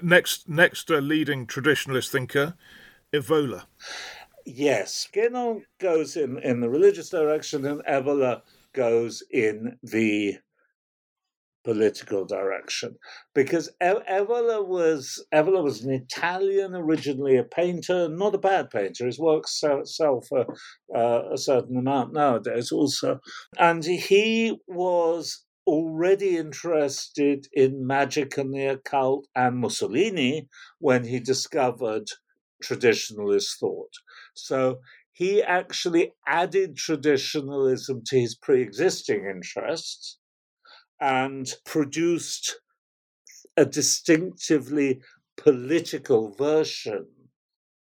Next, 0.02 0.48
next 0.48 0.90
uh, 0.90 0.98
leading 0.98 1.46
traditionalist 1.46 2.10
thinker, 2.10 2.54
Evola. 3.12 3.64
Yes, 4.44 5.06
Guénon 5.12 5.62
goes 5.78 6.16
in, 6.16 6.38
in 6.38 6.60
the 6.60 6.68
religious 6.68 7.10
direction, 7.10 7.64
and 7.64 7.82
Evola 7.84 8.42
goes 8.74 9.22
in 9.30 9.78
the 9.82 10.38
political 11.64 12.24
direction. 12.24 12.96
Because 13.34 13.70
Evola 13.82 14.66
was 14.66 15.22
Evola 15.34 15.62
was 15.62 15.84
an 15.84 15.92
Italian 15.92 16.74
originally 16.74 17.36
a 17.36 17.44
painter 17.44 18.08
not 18.08 18.34
a 18.34 18.38
bad 18.38 18.70
painter. 18.70 19.04
His 19.04 19.18
works 19.18 19.60
sell, 19.60 20.22
for 20.22 20.46
uh, 20.96 21.32
a 21.32 21.36
certain 21.36 21.76
amount 21.76 22.14
nowadays 22.14 22.72
also. 22.72 23.20
And 23.58 23.84
he 23.84 24.58
was 24.66 25.44
already 25.66 26.38
interested 26.38 27.46
in 27.52 27.86
magic 27.86 28.38
and 28.38 28.54
the 28.54 28.66
occult 28.68 29.26
and 29.36 29.58
Mussolini 29.58 30.48
when 30.78 31.04
he 31.04 31.20
discovered 31.20 32.08
traditionalist 32.64 33.58
thought. 33.60 33.92
So 34.34 34.78
he 35.18 35.42
actually 35.42 36.12
added 36.28 36.76
traditionalism 36.76 38.02
to 38.06 38.20
his 38.20 38.36
pre 38.36 38.62
existing 38.62 39.26
interests 39.26 40.16
and 41.00 41.52
produced 41.64 42.60
a 43.56 43.66
distinctively 43.66 45.00
political 45.36 46.32
version 46.34 47.04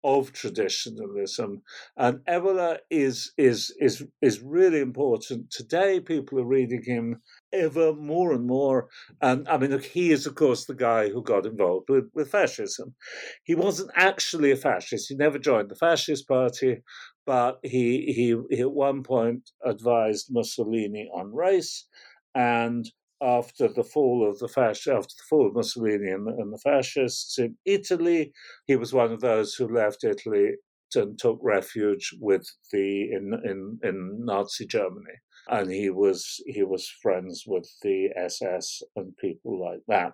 of 0.03 0.33
traditionalism. 0.33 1.61
And 1.95 2.19
Evola 2.27 2.79
is 2.89 3.31
is 3.38 3.73
is 3.79 4.03
is 4.21 4.41
really 4.41 4.81
important. 4.81 5.51
Today 5.51 6.01
people 6.01 6.38
are 6.38 6.45
reading 6.57 6.83
him 6.83 7.21
ever 7.53 7.93
more 7.93 8.31
and 8.34 8.46
more. 8.46 8.88
And 9.22 9.48
I 9.48 9.58
mean, 9.58 9.77
he 9.79 10.12
is, 10.12 10.25
of 10.25 10.36
course, 10.36 10.65
the 10.65 10.75
guy 10.75 11.10
who 11.10 11.24
got 11.24 11.46
involved 11.46 11.89
with, 11.89 12.10
with 12.13 12.31
fascism. 12.31 12.96
He 13.43 13.55
wasn't 13.55 13.91
actually 13.96 14.51
a 14.51 14.55
fascist. 14.55 15.10
He 15.10 15.15
never 15.15 15.39
joined 15.39 15.70
the 15.70 15.75
fascist 15.75 16.27
party, 16.27 16.81
but 17.25 17.60
he, 17.63 18.13
he, 18.13 18.36
he 18.55 18.62
at 18.62 18.72
one 18.72 19.03
point 19.03 19.50
advised 19.65 20.27
Mussolini 20.29 21.10
on 21.13 21.34
race. 21.34 21.88
And 22.34 22.89
after 23.22 23.67
the 23.67 23.84
fall 23.84 24.27
of 24.27 24.39
the 24.39 24.48
fasc- 24.48 24.88
after 24.88 25.13
the 25.15 25.24
fall 25.29 25.48
of 25.48 25.55
Mussolini 25.55 26.10
and 26.10 26.25
the, 26.25 26.31
and 26.31 26.53
the 26.53 26.58
fascists 26.58 27.38
in 27.38 27.55
Italy, 27.65 28.34
he 28.65 28.75
was 28.75 28.93
one 28.93 29.12
of 29.12 29.22
those 29.22 29.53
who 29.53 29.67
left 29.67 30.03
Italy 30.03 30.53
and 30.96 31.17
took 31.17 31.39
refuge 31.41 32.12
with 32.20 32.46
the 32.72 33.03
in 33.12 33.34
in, 33.46 33.79
in 33.84 34.25
Nazi 34.25 34.65
Germany 34.65 35.13
and 35.50 35.71
he 35.71 35.89
was 35.89 36.41
he 36.45 36.63
was 36.63 36.88
friends 37.01 37.43
with 37.48 37.67
the 37.81 38.10
SS 38.15 38.81
and 38.95 39.15
people 39.17 39.60
like 39.60 39.81
that. 39.88 40.13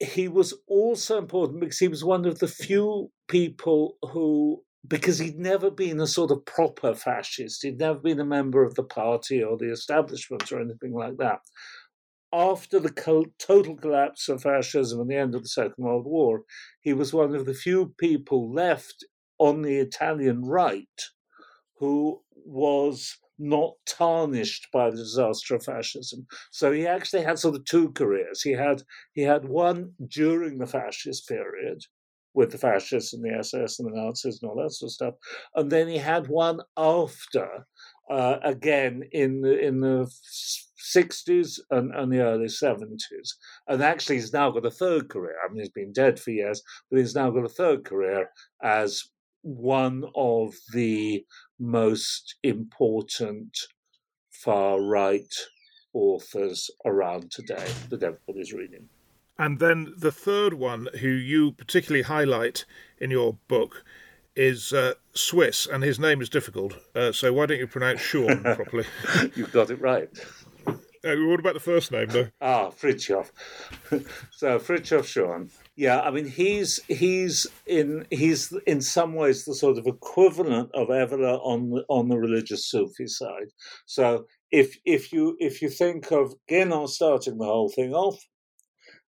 He 0.00 0.28
was 0.28 0.54
also 0.66 1.18
important 1.18 1.60
because 1.60 1.78
he 1.78 1.88
was 1.88 2.04
one 2.04 2.24
of 2.26 2.40
the 2.40 2.48
few 2.48 3.10
people 3.28 3.96
who 4.02 4.62
because 4.86 5.18
he'd 5.18 5.38
never 5.38 5.70
been 5.70 6.00
a 6.00 6.06
sort 6.06 6.32
of 6.32 6.44
proper 6.44 6.94
fascist, 6.94 7.62
he'd 7.62 7.78
never 7.78 8.00
been 8.00 8.18
a 8.18 8.24
member 8.24 8.64
of 8.64 8.74
the 8.74 8.82
party 8.82 9.42
or 9.42 9.56
the 9.56 9.70
establishment 9.70 10.50
or 10.50 10.60
anything 10.60 10.92
like 10.92 11.16
that. 11.18 11.38
After 12.32 12.80
the 12.80 12.90
total 13.38 13.76
collapse 13.76 14.28
of 14.28 14.42
fascism 14.42 15.00
and 15.00 15.10
the 15.10 15.16
end 15.16 15.34
of 15.34 15.42
the 15.42 15.48
Second 15.48 15.84
World 15.84 16.06
War, 16.06 16.42
he 16.80 16.94
was 16.94 17.12
one 17.12 17.34
of 17.34 17.44
the 17.46 17.54
few 17.54 17.94
people 17.98 18.52
left 18.52 19.04
on 19.38 19.62
the 19.62 19.76
Italian 19.76 20.42
right 20.42 20.88
who 21.78 22.22
was 22.44 23.18
not 23.38 23.72
tarnished 23.86 24.68
by 24.72 24.90
the 24.90 24.96
disaster 24.96 25.54
of 25.54 25.64
fascism. 25.64 26.26
So 26.50 26.72
he 26.72 26.86
actually 26.86 27.22
had 27.22 27.38
sort 27.38 27.56
of 27.56 27.64
two 27.64 27.90
careers. 27.92 28.42
He 28.42 28.52
had 28.52 28.82
he 29.12 29.22
had 29.22 29.48
one 29.48 29.92
during 30.08 30.58
the 30.58 30.66
fascist 30.66 31.28
period 31.28 31.82
with 32.34 32.50
the 32.50 32.58
fascists 32.58 33.12
and 33.12 33.22
the 33.22 33.36
SS 33.38 33.78
and 33.78 33.88
the 33.88 34.00
Nazis 34.00 34.40
and 34.40 34.50
all 34.50 34.62
that 34.62 34.72
sort 34.72 34.88
of 34.88 34.92
stuff, 34.92 35.14
and 35.54 35.70
then 35.70 35.88
he 35.88 35.98
had 35.98 36.28
one 36.28 36.60
after, 36.78 37.66
uh, 38.10 38.38
again 38.42 39.02
in 39.12 39.42
the 39.42 39.58
in 39.58 39.80
the 39.80 40.10
60s 40.94 41.60
and, 41.70 41.94
and 41.94 42.12
the 42.12 42.20
early 42.20 42.46
70s. 42.46 43.34
And 43.68 43.82
actually, 43.82 44.16
he's 44.16 44.32
now 44.32 44.50
got 44.50 44.66
a 44.66 44.70
third 44.70 45.08
career. 45.08 45.36
I 45.44 45.48
mean, 45.48 45.60
he's 45.60 45.70
been 45.70 45.92
dead 45.92 46.18
for 46.18 46.30
years, 46.30 46.62
but 46.90 46.98
he's 46.98 47.14
now 47.14 47.30
got 47.30 47.44
a 47.44 47.48
third 47.48 47.84
career 47.84 48.28
as 48.62 49.02
one 49.42 50.04
of 50.14 50.54
the 50.72 51.24
most 51.62 52.34
important 52.42 53.56
far 54.30 54.80
right 54.80 55.32
authors 55.94 56.70
around 56.84 57.30
today 57.30 57.66
that 57.88 58.02
everybody's 58.02 58.52
reading. 58.52 58.88
And 59.38 59.60
then 59.60 59.94
the 59.96 60.12
third 60.12 60.54
one, 60.54 60.88
who 61.00 61.08
you 61.08 61.52
particularly 61.52 62.02
highlight 62.02 62.64
in 62.98 63.10
your 63.10 63.38
book, 63.48 63.84
is 64.34 64.72
uh, 64.72 64.94
Swiss, 65.14 65.66
and 65.66 65.84
his 65.84 66.00
name 66.00 66.20
is 66.20 66.28
difficult. 66.28 66.74
Uh, 66.94 67.12
so 67.12 67.32
why 67.32 67.46
don't 67.46 67.58
you 67.58 67.66
pronounce 67.66 68.00
Schuon 68.00 68.42
properly? 68.56 68.84
You've 69.34 69.52
got 69.52 69.70
it 69.70 69.80
right. 69.80 70.08
Uh, 70.66 71.16
what 71.26 71.40
about 71.40 71.54
the 71.54 71.60
first 71.60 71.92
name, 71.92 72.08
though? 72.08 72.28
Ah, 72.40 72.70
Frithjof. 72.70 73.30
so 74.30 74.58
Frithjof 74.58 75.02
Schuon 75.02 75.50
Yeah, 75.74 76.00
I 76.00 76.10
mean 76.10 76.26
he's 76.26 76.80
he's 76.86 77.46
in 77.66 78.06
he's 78.10 78.52
in 78.66 78.82
some 78.82 79.14
ways 79.14 79.44
the 79.44 79.54
sort 79.54 79.78
of 79.78 79.86
equivalent 79.86 80.70
of 80.74 80.88
Evola 80.88 81.40
on 81.42 81.70
the 81.70 81.84
on 81.88 82.08
the 82.08 82.18
religious 82.18 82.68
Sufi 82.68 83.06
side. 83.06 83.48
So 83.86 84.26
if 84.50 84.76
if 84.84 85.12
you 85.12 85.36
if 85.40 85.62
you 85.62 85.70
think 85.70 86.12
of 86.12 86.34
Guénon 86.50 86.88
starting 86.88 87.38
the 87.38 87.46
whole 87.46 87.70
thing 87.70 87.94
off, 87.94 88.20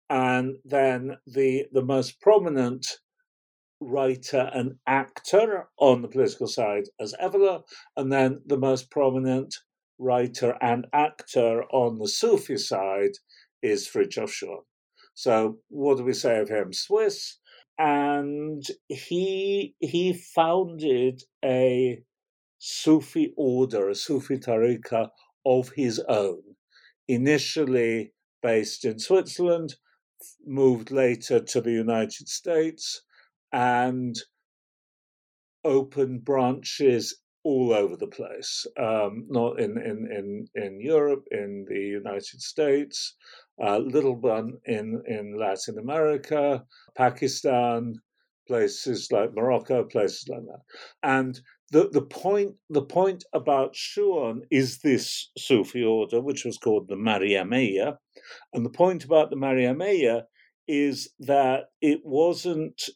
and 0.10 0.56
then 0.64 1.18
the 1.28 1.66
the 1.74 1.84
most 1.84 2.22
prominent 2.22 2.88
writer 3.82 4.50
and 4.54 4.76
actor 4.88 5.68
on 5.78 6.02
the 6.02 6.08
political 6.08 6.48
side 6.48 6.86
as 7.02 7.14
Evola, 7.22 7.64
and 7.98 8.12
then 8.14 8.42
the 8.46 8.58
most 8.58 8.90
prominent 8.92 9.54
writer 10.00 10.58
and 10.62 10.88
actor 10.94 11.64
on 11.66 12.00
the 12.00 12.08
Sufi 12.08 12.58
side 12.58 13.12
is 13.62 13.90
Frithjof 13.90 14.30
Schuon. 14.30 14.64
So 15.16 15.60
what 15.70 15.98
do 15.98 16.04
we 16.04 16.14
say 16.14 16.40
of 16.40 16.50
him? 16.50 16.74
Swiss, 16.74 17.38
and 17.80 18.64
he 18.88 19.76
he 19.80 20.14
founded 20.14 21.24
a 21.44 22.04
Sufi 22.60 23.34
order, 23.38 23.90
a 23.90 23.96
Sufi 23.96 24.38
tariqa 24.38 25.10
of 25.46 25.70
his 25.70 26.00
own, 26.08 26.42
initially 27.08 28.14
based 28.42 28.86
in 28.86 29.00
Switzerland, 29.00 29.76
moved 30.46 30.92
later 30.92 31.40
to 31.40 31.62
the 31.62 31.72
United 31.72 32.28
States, 32.28 33.02
and 33.52 34.16
opened 35.64 36.26
branches 36.26 37.18
all 37.44 37.74
over 37.74 37.96
the 37.96 38.08
place, 38.08 38.66
um, 38.78 39.26
not 39.30 39.60
in, 39.60 39.78
in, 39.78 40.10
in, 40.12 40.48
in 40.56 40.82
Europe, 40.82 41.24
in 41.32 41.66
the 41.70 41.80
United 41.80 42.42
States, 42.42 43.16
uh, 43.64 43.78
little 43.78 44.16
one 44.16 44.54
in, 44.66 45.02
in 45.08 45.38
Latin 45.40 45.78
America, 45.80 46.64
Pakistan, 46.98 47.96
places 48.48 49.12
like 49.12 49.34
Morocco, 49.34 49.84
places 49.84 50.26
like 50.28 50.46
that. 50.46 50.62
And 51.04 51.40
the, 51.72 51.90
the 51.90 52.02
point 52.02 52.54
the 52.70 52.84
point 52.84 53.24
about 53.34 53.74
Schuon 53.74 54.42
is 54.52 54.80
this 54.80 55.32
Sufi 55.38 55.84
order, 55.84 56.22
which 56.22 56.46
was 56.46 56.58
called 56.58 56.88
the 56.88 56.96
Maryamiyya. 56.96 57.98
And 58.54 58.66
the 58.66 58.70
point 58.70 59.04
about 59.04 59.30
the 59.30 59.36
Maryamiyya 59.36 60.24
is 60.68 61.12
that 61.20 61.66
it 61.82 62.02
wasn't 62.04 62.90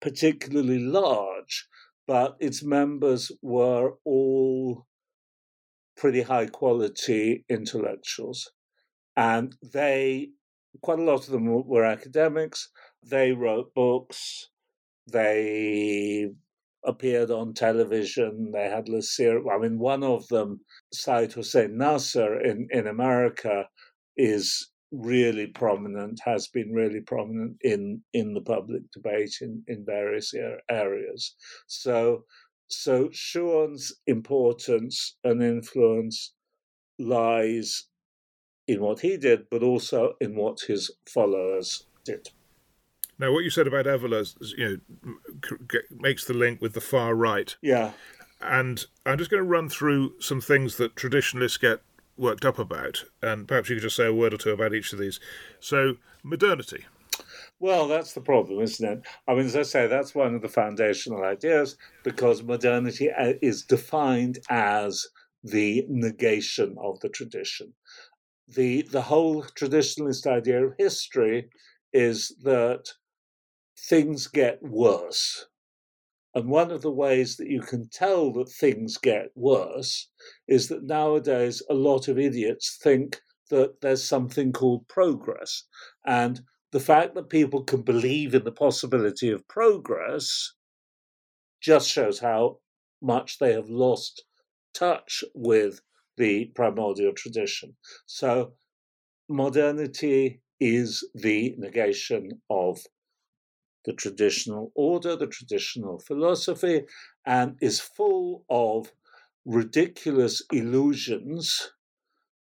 particularly 0.00 0.78
large, 0.78 1.66
but 2.06 2.36
its 2.40 2.62
members 2.62 3.32
were 3.42 3.94
all 4.04 4.86
pretty 5.96 6.22
high 6.22 6.46
quality 6.46 7.44
intellectuals. 7.48 8.50
And 9.18 9.56
they, 9.74 10.30
quite 10.80 11.00
a 11.00 11.02
lot 11.02 11.26
of 11.26 11.32
them 11.32 11.46
were 11.46 11.84
academics. 11.84 12.68
They 13.02 13.32
wrote 13.32 13.74
books. 13.74 14.48
They 15.08 16.28
appeared 16.84 17.32
on 17.32 17.52
television. 17.52 18.52
They 18.52 18.70
had 18.70 18.88
a 18.88 19.02
series. 19.02 19.44
I 19.52 19.58
mean, 19.58 19.80
one 19.80 20.04
of 20.04 20.28
them, 20.28 20.60
Seyyed 20.94 21.34
Hossein 21.34 21.76
Nasr 21.76 22.38
in, 22.40 22.68
in 22.70 22.86
America, 22.86 23.68
is 24.16 24.70
really 24.92 25.48
prominent, 25.48 26.20
has 26.24 26.46
been 26.46 26.70
really 26.72 27.00
prominent 27.00 27.56
in 27.62 28.00
in 28.14 28.34
the 28.34 28.40
public 28.40 28.82
debate 28.92 29.34
in 29.40 29.64
in 29.66 29.84
various 29.84 30.32
areas. 30.70 31.34
So 31.66 32.24
so 32.68 33.08
Schuon's 33.08 33.92
importance 34.06 35.16
and 35.24 35.42
influence 35.42 36.34
lies 37.00 37.88
in 38.68 38.80
what 38.80 39.00
he 39.00 39.16
did, 39.16 39.48
but 39.50 39.62
also 39.62 40.14
in 40.20 40.36
what 40.36 40.60
his 40.60 40.90
followers 41.06 41.86
did. 42.04 42.28
Now, 43.18 43.32
what 43.32 43.42
you 43.42 43.50
said 43.50 43.66
about 43.66 43.86
Evola, 43.86 44.32
you 44.56 44.80
know, 45.00 45.80
makes 45.90 46.24
the 46.24 46.34
link 46.34 46.60
with 46.60 46.74
the 46.74 46.80
far 46.80 47.16
right. 47.16 47.56
Yeah. 47.60 47.92
And 48.40 48.84
I'm 49.04 49.18
just 49.18 49.30
going 49.30 49.42
to 49.42 49.48
run 49.48 49.68
through 49.68 50.20
some 50.20 50.40
things 50.40 50.76
that 50.76 50.94
traditionalists 50.94 51.58
get 51.58 51.80
worked 52.16 52.44
up 52.44 52.58
about, 52.58 53.04
and 53.22 53.48
perhaps 53.48 53.68
you 53.68 53.76
could 53.76 53.82
just 53.82 53.96
say 53.96 54.06
a 54.06 54.14
word 54.14 54.34
or 54.34 54.36
two 54.36 54.52
about 54.52 54.74
each 54.74 54.92
of 54.92 55.00
these. 55.00 55.18
So, 55.58 55.96
modernity. 56.22 56.84
Well, 57.58 57.88
that's 57.88 58.12
the 58.12 58.20
problem, 58.20 58.60
isn't 58.60 58.88
it? 58.88 59.02
I 59.26 59.34
mean, 59.34 59.46
as 59.46 59.56
I 59.56 59.62
say, 59.62 59.88
that's 59.88 60.14
one 60.14 60.34
of 60.36 60.42
the 60.42 60.48
foundational 60.48 61.24
ideas 61.24 61.76
because 62.04 62.42
modernity 62.42 63.10
uh, 63.10 63.32
is 63.42 63.64
defined 63.64 64.38
as 64.48 65.08
the 65.42 65.84
negation 65.88 66.76
of 66.80 67.00
the 67.00 67.08
tradition. 67.08 67.72
The, 68.48 68.82
the 68.82 69.02
whole 69.02 69.42
traditionalist 69.44 70.26
idea 70.26 70.64
of 70.64 70.74
history 70.78 71.50
is 71.92 72.34
that 72.42 72.86
things 73.76 74.26
get 74.26 74.62
worse 74.62 75.46
and 76.34 76.50
one 76.50 76.70
of 76.70 76.82
the 76.82 76.92
ways 76.92 77.36
that 77.36 77.48
you 77.48 77.60
can 77.60 77.88
tell 77.88 78.32
that 78.34 78.48
things 78.48 78.96
get 78.98 79.30
worse 79.34 80.08
is 80.46 80.68
that 80.68 80.84
nowadays 80.84 81.62
a 81.68 81.74
lot 81.74 82.06
of 82.06 82.18
idiots 82.18 82.78
think 82.82 83.20
that 83.50 83.80
there's 83.80 84.04
something 84.04 84.52
called 84.52 84.86
progress. 84.88 85.64
And 86.06 86.42
the 86.70 86.78
fact 86.78 87.14
that 87.14 87.30
people 87.30 87.64
can 87.64 87.82
believe 87.82 88.34
in 88.34 88.44
the 88.44 88.52
possibility 88.52 89.30
of 89.30 89.48
progress 89.48 90.52
just 91.60 91.88
shows 91.88 92.20
how 92.20 92.60
much 93.00 93.38
they 93.38 93.52
have 93.54 93.68
lost 93.68 94.24
touch 94.74 95.24
with 95.34 95.80
the 96.18 96.46
primordial 96.54 97.14
tradition. 97.14 97.76
So, 98.06 98.54
modernity 99.28 100.42
is 100.60 101.08
the 101.14 101.54
negation 101.58 102.42
of 102.50 102.80
the 103.84 103.92
traditional 103.92 104.72
order, 104.74 105.16
the 105.16 105.26
traditional 105.26 105.98
philosophy, 105.98 106.84
and 107.24 107.56
is 107.60 107.80
full 107.80 108.44
of 108.50 108.92
ridiculous 109.44 110.42
illusions 110.52 111.72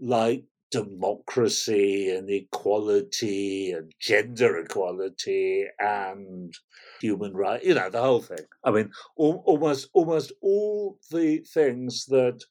like 0.01 0.45
democracy 0.71 2.11
and 2.11 2.31
equality 2.31 3.73
and 3.73 3.93
gender 4.01 4.59
equality 4.59 5.67
and 5.79 6.55
human 7.01 7.35
rights, 7.35 7.65
you 7.67 7.75
know, 7.75 7.91
the 7.91 8.01
whole 8.03 8.23
thing. 8.23 8.47
I 8.65 8.71
mean, 8.71 8.91
al- 9.21 9.43
almost 9.47 9.91
almost 9.93 10.33
all 10.43 10.99
the 11.11 11.39
things 11.39 12.07
that 12.07 12.43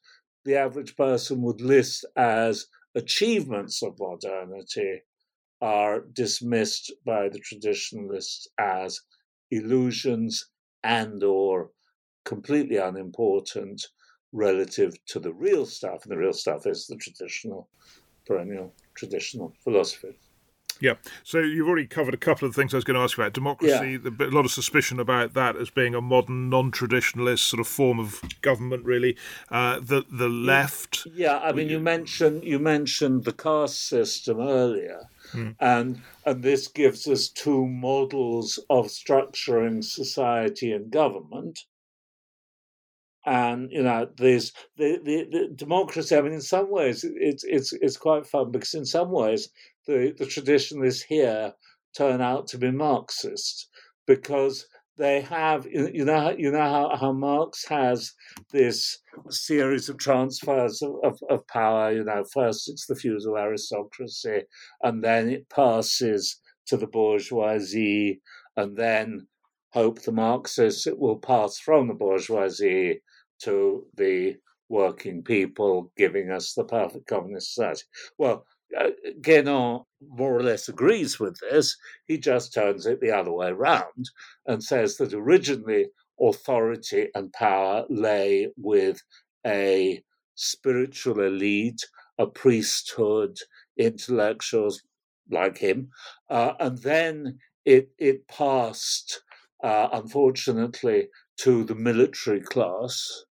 the 0.44 0.56
average 0.56 0.96
person 0.96 1.42
would 1.42 1.60
list 1.60 2.04
as 2.16 2.66
achievements 2.94 3.82
of 3.82 3.98
modernity 3.98 5.00
are 5.60 6.00
dismissed 6.00 6.92
by 7.04 7.28
the 7.28 7.38
traditionalists 7.38 8.48
as 8.58 9.00
illusions 9.50 10.50
and 10.82 11.22
or 11.22 11.70
completely 12.24 12.76
unimportant 12.76 13.86
relative 14.32 14.94
to 15.06 15.20
the 15.20 15.32
real 15.32 15.64
stuff 15.64 16.02
and 16.02 16.12
the 16.12 16.16
real 16.16 16.32
stuff 16.32 16.66
is 16.66 16.86
the 16.86 16.96
traditional 16.96 17.68
perennial 18.26 18.74
traditional 18.94 19.54
philosophy 19.62 20.18
yeah. 20.80 20.94
So 21.22 21.38
you've 21.38 21.68
already 21.68 21.86
covered 21.86 22.14
a 22.14 22.18
couple 22.18 22.48
of 22.48 22.54
things 22.54 22.74
I 22.74 22.76
was 22.76 22.84
going 22.84 22.96
to 22.96 23.02
ask 23.02 23.16
about. 23.16 23.32
Democracy, 23.32 24.00
yeah. 24.02 24.26
a 24.26 24.30
lot 24.30 24.44
of 24.44 24.50
suspicion 24.50 25.00
about 25.00 25.34
that 25.34 25.56
as 25.56 25.70
being 25.70 25.94
a 25.94 26.00
modern, 26.00 26.48
non-traditionalist 26.48 27.40
sort 27.40 27.60
of 27.60 27.66
form 27.66 27.98
of 27.98 28.20
government. 28.42 28.84
Really, 28.84 29.16
uh, 29.50 29.80
the 29.80 30.04
the 30.10 30.28
left. 30.28 31.06
Yeah, 31.14 31.38
I 31.38 31.52
mean, 31.52 31.68
you 31.68 31.80
mentioned 31.80 32.44
you 32.44 32.58
mentioned 32.58 33.24
the 33.24 33.32
caste 33.32 33.88
system 33.88 34.40
earlier, 34.40 35.08
Mm. 35.34 35.56
And 35.60 36.02
and 36.26 36.42
this 36.42 36.68
gives 36.68 37.06
us 37.06 37.28
two 37.28 37.66
models 37.66 38.58
of 38.68 38.86
structuring 38.86 39.82
society 39.84 40.72
and 40.72 40.90
government. 40.90 41.60
And 43.24 43.70
you 43.70 43.82
know, 43.82 44.08
there's 44.16 44.52
the, 44.76 45.00
the, 45.02 45.28
the 45.30 45.48
democracy. 45.54 46.16
I 46.16 46.20
mean, 46.22 46.32
in 46.32 46.40
some 46.40 46.70
ways, 46.70 47.04
it's 47.04 47.44
it's 47.44 47.72
it's 47.72 47.96
quite 47.96 48.26
fun 48.26 48.50
because 48.50 48.74
in 48.74 48.84
some 48.84 49.10
ways, 49.10 49.48
the 49.86 50.14
the 50.16 50.26
traditionalists 50.26 51.02
here 51.02 51.52
turn 51.96 52.20
out 52.20 52.46
to 52.48 52.58
be 52.58 52.70
Marxist 52.70 53.68
because 54.06 54.66
they 54.98 55.20
have 55.22 55.66
you 55.66 56.04
know 56.04 56.34
you 56.36 56.50
know 56.50 56.58
how, 56.58 56.96
how 56.96 57.12
Marx 57.12 57.66
has 57.68 58.12
this 58.52 58.98
series 59.30 59.88
of 59.88 59.96
transfers 59.98 60.82
of, 60.82 60.94
of, 61.02 61.18
of, 61.30 61.46
power 61.46 61.92
you 61.92 62.04
know 62.04 62.24
first 62.32 62.68
it's 62.68 62.86
the 62.86 62.94
feudal 62.94 63.36
aristocracy 63.36 64.42
and 64.82 65.02
then 65.02 65.28
it 65.28 65.48
passes 65.48 66.38
to 66.66 66.76
the 66.76 66.86
bourgeoisie 66.86 68.20
and 68.56 68.76
then 68.76 69.26
hope 69.72 70.02
the 70.02 70.12
Marxists 70.12 70.86
it 70.86 70.98
will 70.98 71.18
pass 71.18 71.58
from 71.58 71.88
the 71.88 71.94
bourgeoisie 71.94 73.00
to 73.40 73.86
the 73.96 74.36
working 74.68 75.22
people 75.22 75.90
giving 75.96 76.30
us 76.30 76.54
the 76.54 76.64
perfect 76.64 77.06
communist 77.06 77.54
society. 77.54 77.82
Well 78.18 78.46
uh, 78.78 78.90
Guénon 79.20 79.84
more 80.08 80.36
or 80.36 80.42
less 80.42 80.68
agrees 80.68 81.18
with 81.20 81.36
this. 81.40 81.76
He 82.06 82.18
just 82.18 82.52
turns 82.54 82.86
it 82.86 83.00
the 83.00 83.12
other 83.12 83.32
way 83.32 83.48
around 83.48 84.10
and 84.46 84.62
says 84.62 84.96
that 84.96 85.14
originally 85.14 85.86
authority 86.20 87.08
and 87.14 87.32
power 87.32 87.84
lay 87.88 88.48
with 88.56 89.00
a 89.46 90.02
spiritual 90.34 91.20
elite, 91.20 91.82
a 92.18 92.26
priesthood, 92.26 93.36
intellectuals 93.76 94.82
like 95.30 95.58
him, 95.58 95.88
uh, 96.30 96.52
and 96.60 96.78
then 96.78 97.38
it 97.64 97.90
it 97.98 98.26
passed, 98.28 99.22
uh, 99.62 99.88
unfortunately, 99.92 101.08
to 101.38 101.64
the 101.64 101.74
military 101.74 102.40
class, 102.40 103.24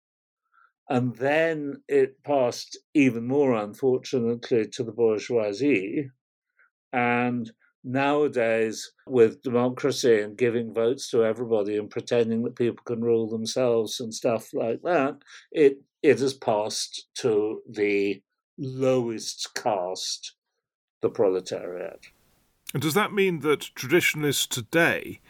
and 0.91 1.15
then 1.17 1.83
it 1.89 2.23
passed 2.25 2.77
even 2.95 3.27
more 3.27 3.55
unfortunately 3.55 4.67
to 4.67 4.83
the 4.83 4.93
bourgeoisie, 4.93 6.11
and 6.93 7.53
nowadays 7.85 8.93
with 9.07 9.41
democracy 9.43 10.21
and 10.21 10.37
giving 10.37 10.75
votes 10.75 11.09
to 11.11 11.25
everybody 11.25 11.77
and 11.79 11.89
pretending 11.89 12.43
that 12.43 12.57
people 12.57 12.83
can 12.85 13.01
rule 13.01 13.29
themselves 13.31 14.01
and 14.01 14.13
stuff 14.13 14.53
like 14.53 14.83
that, 14.83 15.17
it 15.53 15.79
it 16.03 16.19
has 16.19 16.35
passed 16.35 17.09
to 17.15 17.63
the 17.71 18.21
lowest 18.59 19.55
caste, 19.55 20.35
the 21.03 21.09
proletariat. 21.09 22.07
And 22.75 22.83
does 22.83 22.95
that 22.95 23.13
mean 23.13 23.41
that 23.41 23.71
traditionalists 23.75 24.47
today 24.47 25.21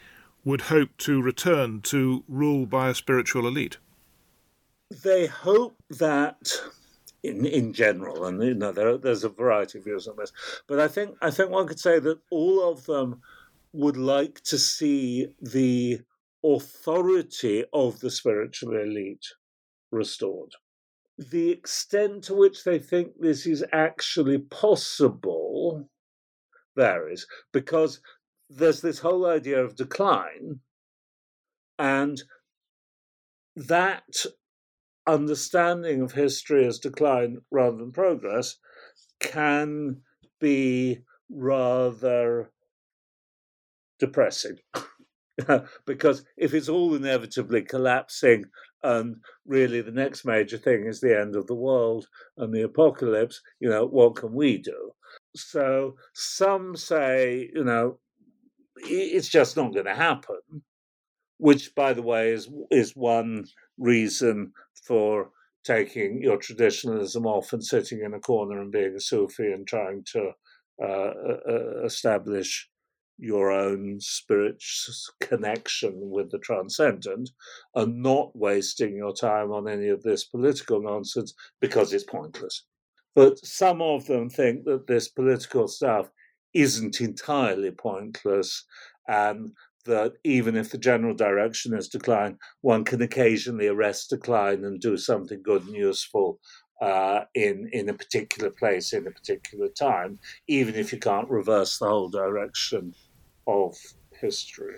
would 0.43 0.61
hope 0.61 0.97
to 0.97 1.21
return 1.21 1.81
to 1.81 2.23
rule 2.27 2.65
by 2.65 2.89
a 2.89 2.95
spiritual 2.95 3.47
elite? 3.47 3.77
They 4.91 5.25
hope 5.25 5.77
that 5.89 6.51
in 7.23 7.45
in 7.45 7.71
general, 7.71 8.25
and 8.25 8.43
you 8.43 8.53
know 8.53 8.73
there, 8.73 8.97
there's 8.97 9.23
a 9.23 9.29
variety 9.29 9.77
of 9.77 9.85
views 9.85 10.05
on 10.05 10.17
this. 10.17 10.33
But 10.67 10.81
I 10.81 10.89
think 10.89 11.15
I 11.21 11.31
think 11.31 11.49
one 11.49 11.67
could 11.67 11.79
say 11.79 11.99
that 11.99 12.19
all 12.29 12.69
of 12.69 12.85
them 12.85 13.21
would 13.71 13.95
like 13.95 14.41
to 14.41 14.57
see 14.57 15.27
the 15.39 16.01
authority 16.43 17.63
of 17.71 18.01
the 18.01 18.11
spiritual 18.11 18.75
elite 18.75 19.25
restored. 19.91 20.51
The 21.17 21.51
extent 21.51 22.25
to 22.25 22.33
which 22.33 22.65
they 22.65 22.79
think 22.79 23.13
this 23.17 23.45
is 23.47 23.63
actually 23.71 24.39
possible 24.39 25.87
varies 26.75 27.27
because 27.53 28.01
there's 28.49 28.81
this 28.81 28.99
whole 28.99 29.25
idea 29.25 29.63
of 29.63 29.77
decline, 29.77 30.59
and 31.79 32.21
that 33.55 34.25
understanding 35.07 36.01
of 36.01 36.11
history 36.11 36.65
as 36.65 36.79
decline 36.79 37.37
rather 37.51 37.77
than 37.77 37.91
progress 37.91 38.57
can 39.19 40.01
be 40.39 40.99
rather 41.29 42.51
depressing. 43.99 44.57
because 45.85 46.25
if 46.37 46.53
it's 46.53 46.69
all 46.69 46.93
inevitably 46.95 47.61
collapsing 47.61 48.45
and 48.83 49.15
really 49.45 49.81
the 49.81 49.91
next 49.91 50.25
major 50.25 50.57
thing 50.57 50.85
is 50.85 50.99
the 50.99 51.19
end 51.19 51.35
of 51.35 51.47
the 51.47 51.55
world 51.55 52.07
and 52.37 52.53
the 52.53 52.63
apocalypse, 52.63 53.41
you 53.59 53.69
know, 53.69 53.85
what 53.85 54.15
can 54.15 54.33
we 54.33 54.57
do? 54.57 54.91
So 55.35 55.95
some 56.13 56.75
say, 56.75 57.49
you 57.53 57.63
know, 57.63 57.99
it's 58.77 59.29
just 59.29 59.55
not 59.55 59.73
going 59.73 59.85
to 59.85 59.95
happen, 59.95 60.39
which, 61.41 61.73
by 61.73 61.91
the 61.91 62.03
way, 62.03 62.31
is 62.31 62.47
is 62.69 62.95
one 62.95 63.45
reason 63.79 64.53
for 64.87 65.31
taking 65.63 66.21
your 66.21 66.37
traditionalism 66.37 67.25
off 67.25 67.51
and 67.51 67.63
sitting 67.63 68.01
in 68.05 68.13
a 68.13 68.19
corner 68.19 68.61
and 68.61 68.71
being 68.71 68.95
a 68.95 68.99
Sufi 68.99 69.51
and 69.51 69.67
trying 69.67 70.03
to 70.13 70.31
uh, 70.81 71.11
uh, 71.31 71.39
uh 71.49 71.83
establish 71.83 72.69
your 73.17 73.51
own 73.51 73.99
spiritual 73.99 74.93
connection 75.19 75.93
with 75.95 76.29
the 76.29 76.39
transcendent 76.39 77.31
and 77.73 78.01
not 78.01 78.35
wasting 78.35 78.95
your 78.95 79.13
time 79.13 79.51
on 79.51 79.67
any 79.67 79.89
of 79.89 80.03
this 80.03 80.25
political 80.25 80.81
nonsense 80.81 81.33
because 81.59 81.91
it's 81.91 82.03
pointless. 82.03 82.65
But 83.15 83.43
some 83.43 83.81
of 83.81 84.05
them 84.05 84.29
think 84.29 84.65
that 84.65 84.87
this 84.87 85.07
political 85.07 85.67
stuff 85.67 86.09
isn't 86.53 87.01
entirely 87.01 87.71
pointless 87.71 88.63
and 89.07 89.51
that 89.85 90.13
even 90.23 90.55
if 90.55 90.71
the 90.71 90.77
general 90.77 91.13
direction 91.13 91.73
is 91.73 91.87
decline, 91.87 92.37
one 92.61 92.83
can 92.83 93.01
occasionally 93.01 93.67
arrest 93.67 94.09
decline 94.09 94.63
and 94.65 94.79
do 94.79 94.97
something 94.97 95.41
good 95.41 95.63
and 95.65 95.75
useful 95.75 96.39
uh, 96.81 97.25
in 97.35 97.69
in 97.73 97.89
a 97.89 97.93
particular 97.93 98.49
place 98.49 98.93
in 98.93 99.05
a 99.07 99.11
particular 99.11 99.67
time, 99.67 100.19
even 100.47 100.75
if 100.75 100.91
you 100.91 100.99
can't 100.99 101.29
reverse 101.29 101.77
the 101.77 101.87
whole 101.87 102.09
direction 102.09 102.93
of 103.47 103.75
history. 104.19 104.77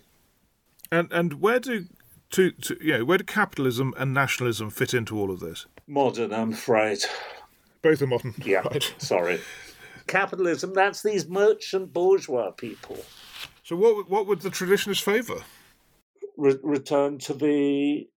And 0.91 1.11
and 1.11 1.41
where 1.41 1.59
do 1.59 1.85
to, 2.31 2.51
to 2.51 2.77
you 2.81 2.97
know 2.97 3.05
where 3.05 3.17
do 3.17 3.23
capitalism 3.23 3.93
and 3.97 4.13
nationalism 4.13 4.69
fit 4.69 4.93
into 4.93 5.17
all 5.17 5.31
of 5.31 5.39
this? 5.39 5.65
Modern, 5.87 6.33
I'm 6.33 6.53
afraid. 6.53 6.99
Both 7.81 8.01
are 8.01 8.07
modern. 8.07 8.33
Yeah. 8.43 8.63
Right. 8.71 8.93
Sorry. 8.97 9.39
Capitalism. 10.07 10.73
That's 10.73 11.03
these 11.03 11.27
merchant 11.29 11.93
bourgeois 11.93 12.51
people. 12.51 12.97
So 13.63 13.75
what 13.75 14.09
what 14.09 14.27
would 14.27 14.41
the 14.41 14.49
traditionalists 14.49 15.03
favour? 15.03 15.43
Re- 16.37 16.59
return 16.61 17.17
to 17.19 17.33
the 17.33 18.07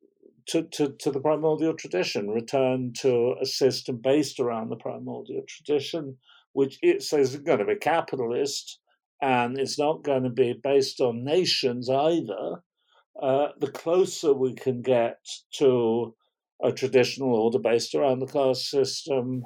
to, 0.48 0.62
to, 0.62 0.94
to 1.00 1.10
the 1.10 1.20
primordial 1.20 1.74
tradition, 1.74 2.30
return 2.30 2.92
to 3.00 3.34
a 3.40 3.46
system 3.46 3.96
based 3.96 4.38
around 4.38 4.68
the 4.68 4.76
primordial 4.76 5.42
tradition, 5.48 6.16
which 6.52 6.78
it 6.82 7.02
says 7.02 7.34
is 7.34 7.40
going 7.40 7.58
to 7.58 7.64
be 7.64 7.74
capitalist 7.76 8.78
and 9.20 9.58
it's 9.58 9.78
not 9.78 10.04
going 10.04 10.22
to 10.22 10.30
be 10.30 10.54
based 10.62 11.00
on 11.00 11.24
nations 11.24 11.88
either. 11.88 12.62
Uh, 13.20 13.48
the 13.58 13.70
closer 13.70 14.32
we 14.32 14.54
can 14.54 14.82
get 14.82 15.18
to 15.50 16.14
a 16.62 16.70
traditional 16.70 17.34
order 17.34 17.58
based 17.58 17.94
around 17.94 18.20
the 18.20 18.26
class 18.26 18.68
system, 18.68 19.42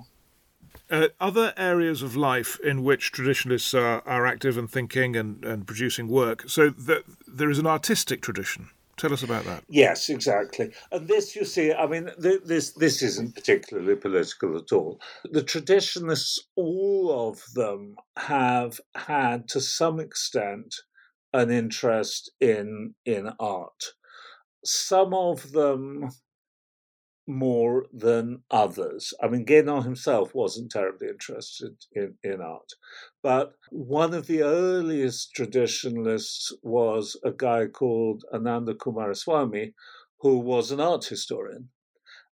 uh, 0.91 1.09
other 1.21 1.53
areas 1.57 2.03
of 2.03 2.17
life 2.17 2.59
in 2.61 2.83
which 2.83 3.13
traditionalists 3.13 3.75
are, 3.75 4.03
are 4.07 4.27
active 4.27 4.59
and 4.59 4.71
thinking 4.71 5.17
and, 5.17 5.45
and 5.45 5.67
producing 5.67 6.09
work. 6.09 6.49
So 6.49 6.71
the, 6.71 7.05
there 7.27 7.51
is 7.51 7.59
an 7.59 7.67
artistic 7.67 8.23
tradition. 8.23 8.71
Tell 8.97 9.15
us 9.15 9.23
about 9.23 9.45
that. 9.45 9.65
Yes, 9.67 10.11
exactly. 10.11 10.73
And 10.93 11.09
this, 11.09 11.35
you 11.35 11.47
see, 11.47 11.73
I 11.73 11.87
mean, 11.87 12.11
th- 12.21 12.43
this 12.45 12.73
this 12.73 13.03
isn't 13.03 13.35
particularly 13.35 13.97
political 13.97 14.59
at 14.59 14.73
all. 14.73 15.01
The 15.25 15.43
traditionalists, 15.43 16.39
all 16.55 17.31
of 17.31 17.43
them, 17.55 17.97
have 18.19 18.79
had 18.95 19.49
to 19.49 19.61
some 19.63 20.01
extent 20.01 20.75
an 21.33 21.51
interest 21.51 22.31
in 22.41 22.95
in 23.07 23.31
art. 23.41 23.95
Some 24.67 25.15
of 25.15 25.53
them 25.53 26.11
more 27.31 27.87
than 27.93 28.43
others. 28.51 29.15
I 29.23 29.29
mean, 29.29 29.45
Guénon 29.47 29.85
himself 29.85 30.35
wasn't 30.35 30.71
terribly 30.71 31.09
interested 31.09 31.77
in, 31.93 32.15
in 32.23 32.41
art. 32.41 32.73
But 33.23 33.53
one 33.71 34.15
of 34.15 34.27
the 34.27 34.43
earliest 34.43 35.33
traditionalists 35.35 36.53
was 36.63 37.19
a 37.25 37.33
guy 37.33 37.67
called 37.67 38.25
Ananda 38.33 38.75
Coomaraswamy, 38.75 39.73
who 40.21 40.39
was 40.39 40.71
an 40.71 40.81
art 40.81 41.05
historian. 41.05 41.71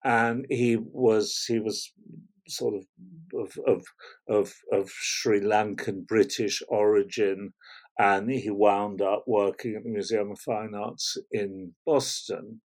And 0.04 0.46
he 0.50 0.76
was 0.76 1.44
he 1.48 1.58
was 1.58 1.92
sort 2.46 2.74
of 2.74 2.84
of 3.34 3.58
of 3.66 3.84
of, 4.28 4.54
of 4.72 4.90
Sri 4.90 5.40
Lankan 5.40 6.06
British 6.06 6.62
origin, 6.68 7.54
and 7.98 8.30
he 8.30 8.50
wound 8.50 9.00
up 9.00 9.24
working 9.26 9.74
at 9.76 9.84
the 9.84 9.90
Museum 9.90 10.30
of 10.30 10.40
Fine 10.40 10.74
Arts 10.74 11.16
in 11.32 11.74
Boston. 11.86 12.60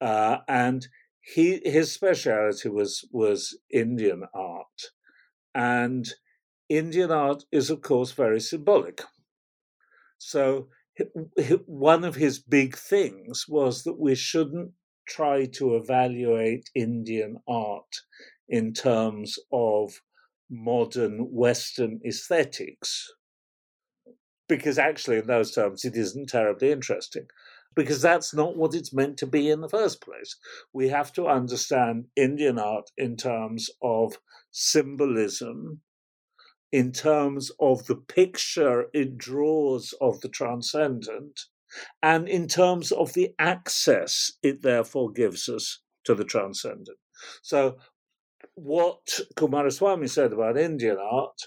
Uh, 0.00 0.38
and 0.48 0.88
he 1.22 1.60
his 1.64 1.92
speciality 1.92 2.68
was 2.68 3.08
was 3.12 3.58
Indian 3.70 4.24
art, 4.34 4.90
and 5.54 6.06
Indian 6.68 7.10
art 7.10 7.44
is 7.52 7.70
of 7.70 7.80
course 7.80 8.12
very 8.12 8.40
symbolic. 8.40 9.02
So 10.18 10.68
one 11.66 12.04
of 12.04 12.16
his 12.16 12.38
big 12.38 12.76
things 12.76 13.46
was 13.48 13.84
that 13.84 13.98
we 13.98 14.14
shouldn't 14.14 14.72
try 15.08 15.46
to 15.46 15.76
evaluate 15.76 16.70
Indian 16.74 17.38
art 17.48 18.02
in 18.48 18.72
terms 18.72 19.38
of 19.52 20.00
modern 20.50 21.28
Western 21.30 22.00
aesthetics, 22.06 23.08
because 24.48 24.78
actually, 24.78 25.18
in 25.18 25.26
those 25.26 25.52
terms, 25.52 25.84
it 25.84 25.96
isn't 25.96 26.28
terribly 26.28 26.70
interesting 26.70 27.26
because 27.74 28.02
that's 28.02 28.34
not 28.34 28.56
what 28.56 28.74
it's 28.74 28.92
meant 28.92 29.16
to 29.18 29.26
be 29.26 29.50
in 29.50 29.60
the 29.60 29.68
first 29.68 30.00
place. 30.02 30.36
We 30.72 30.88
have 30.88 31.12
to 31.14 31.26
understand 31.26 32.06
Indian 32.16 32.58
art 32.58 32.90
in 32.96 33.16
terms 33.16 33.70
of 33.82 34.18
symbolism, 34.50 35.80
in 36.70 36.92
terms 36.92 37.50
of 37.60 37.86
the 37.86 37.96
picture 37.96 38.86
it 38.92 39.16
draws 39.16 39.94
of 40.00 40.20
the 40.20 40.28
transcendent, 40.28 41.40
and 42.02 42.28
in 42.28 42.48
terms 42.48 42.92
of 42.92 43.14
the 43.14 43.34
access 43.38 44.32
it 44.42 44.62
therefore 44.62 45.10
gives 45.10 45.48
us 45.48 45.80
to 46.04 46.14
the 46.14 46.24
transcendent. 46.24 46.98
So, 47.42 47.76
what 48.54 49.20
Coomaraswamy 49.36 50.10
said 50.10 50.32
about 50.32 50.58
Indian 50.58 50.98
art, 50.98 51.40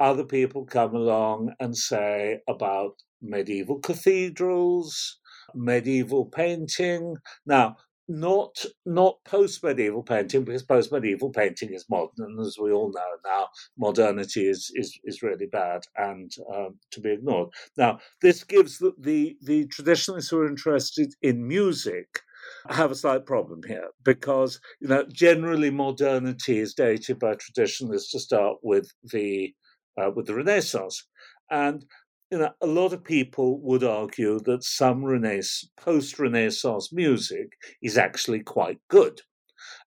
other 0.00 0.24
people 0.24 0.64
come 0.64 0.94
along 0.94 1.52
and 1.60 1.76
say 1.76 2.40
about 2.48 3.02
medieval 3.20 3.78
cathedrals, 3.78 5.19
medieval 5.54 6.26
painting. 6.26 7.16
Now, 7.46 7.76
not 8.08 8.64
not 8.84 9.16
post 9.24 9.62
medieval 9.62 10.02
painting 10.02 10.44
because 10.44 10.64
post 10.64 10.90
medieval 10.90 11.30
painting 11.30 11.72
is 11.72 11.86
modern, 11.88 12.10
and 12.18 12.40
as 12.40 12.58
we 12.60 12.72
all 12.72 12.90
know 12.92 13.10
now, 13.24 13.48
modernity 13.78 14.48
is 14.48 14.70
is, 14.74 14.98
is 15.04 15.22
really 15.22 15.46
bad 15.46 15.82
and 15.96 16.32
um, 16.52 16.78
to 16.90 17.00
be 17.00 17.12
ignored. 17.12 17.50
Now, 17.78 18.00
this 18.20 18.42
gives 18.42 18.78
the, 18.78 18.92
the 18.98 19.36
the 19.42 19.66
traditionalists 19.68 20.30
who 20.30 20.40
are 20.40 20.48
interested 20.48 21.14
in 21.22 21.46
music 21.46 22.20
have 22.68 22.90
a 22.90 22.96
slight 22.96 23.26
problem 23.26 23.60
here 23.66 23.88
because 24.04 24.60
you 24.80 24.88
know 24.88 25.04
generally 25.12 25.70
modernity 25.70 26.58
is 26.58 26.74
dated 26.74 27.18
by 27.18 27.34
traditionalists 27.34 28.10
to 28.10 28.18
start 28.18 28.56
with 28.62 28.90
the 29.04 29.54
uh, 30.00 30.10
with 30.14 30.26
the 30.26 30.34
Renaissance, 30.34 31.06
and 31.50 31.84
you 32.30 32.38
know, 32.38 32.50
a 32.60 32.66
lot 32.66 32.92
of 32.92 33.02
people 33.02 33.60
would 33.60 33.82
argue 33.82 34.38
that 34.40 34.62
some 34.62 35.04
Renaissance, 35.04 35.68
post-Renaissance 35.76 36.92
music 36.92 37.54
is 37.82 37.98
actually 37.98 38.40
quite 38.40 38.78
good. 38.88 39.20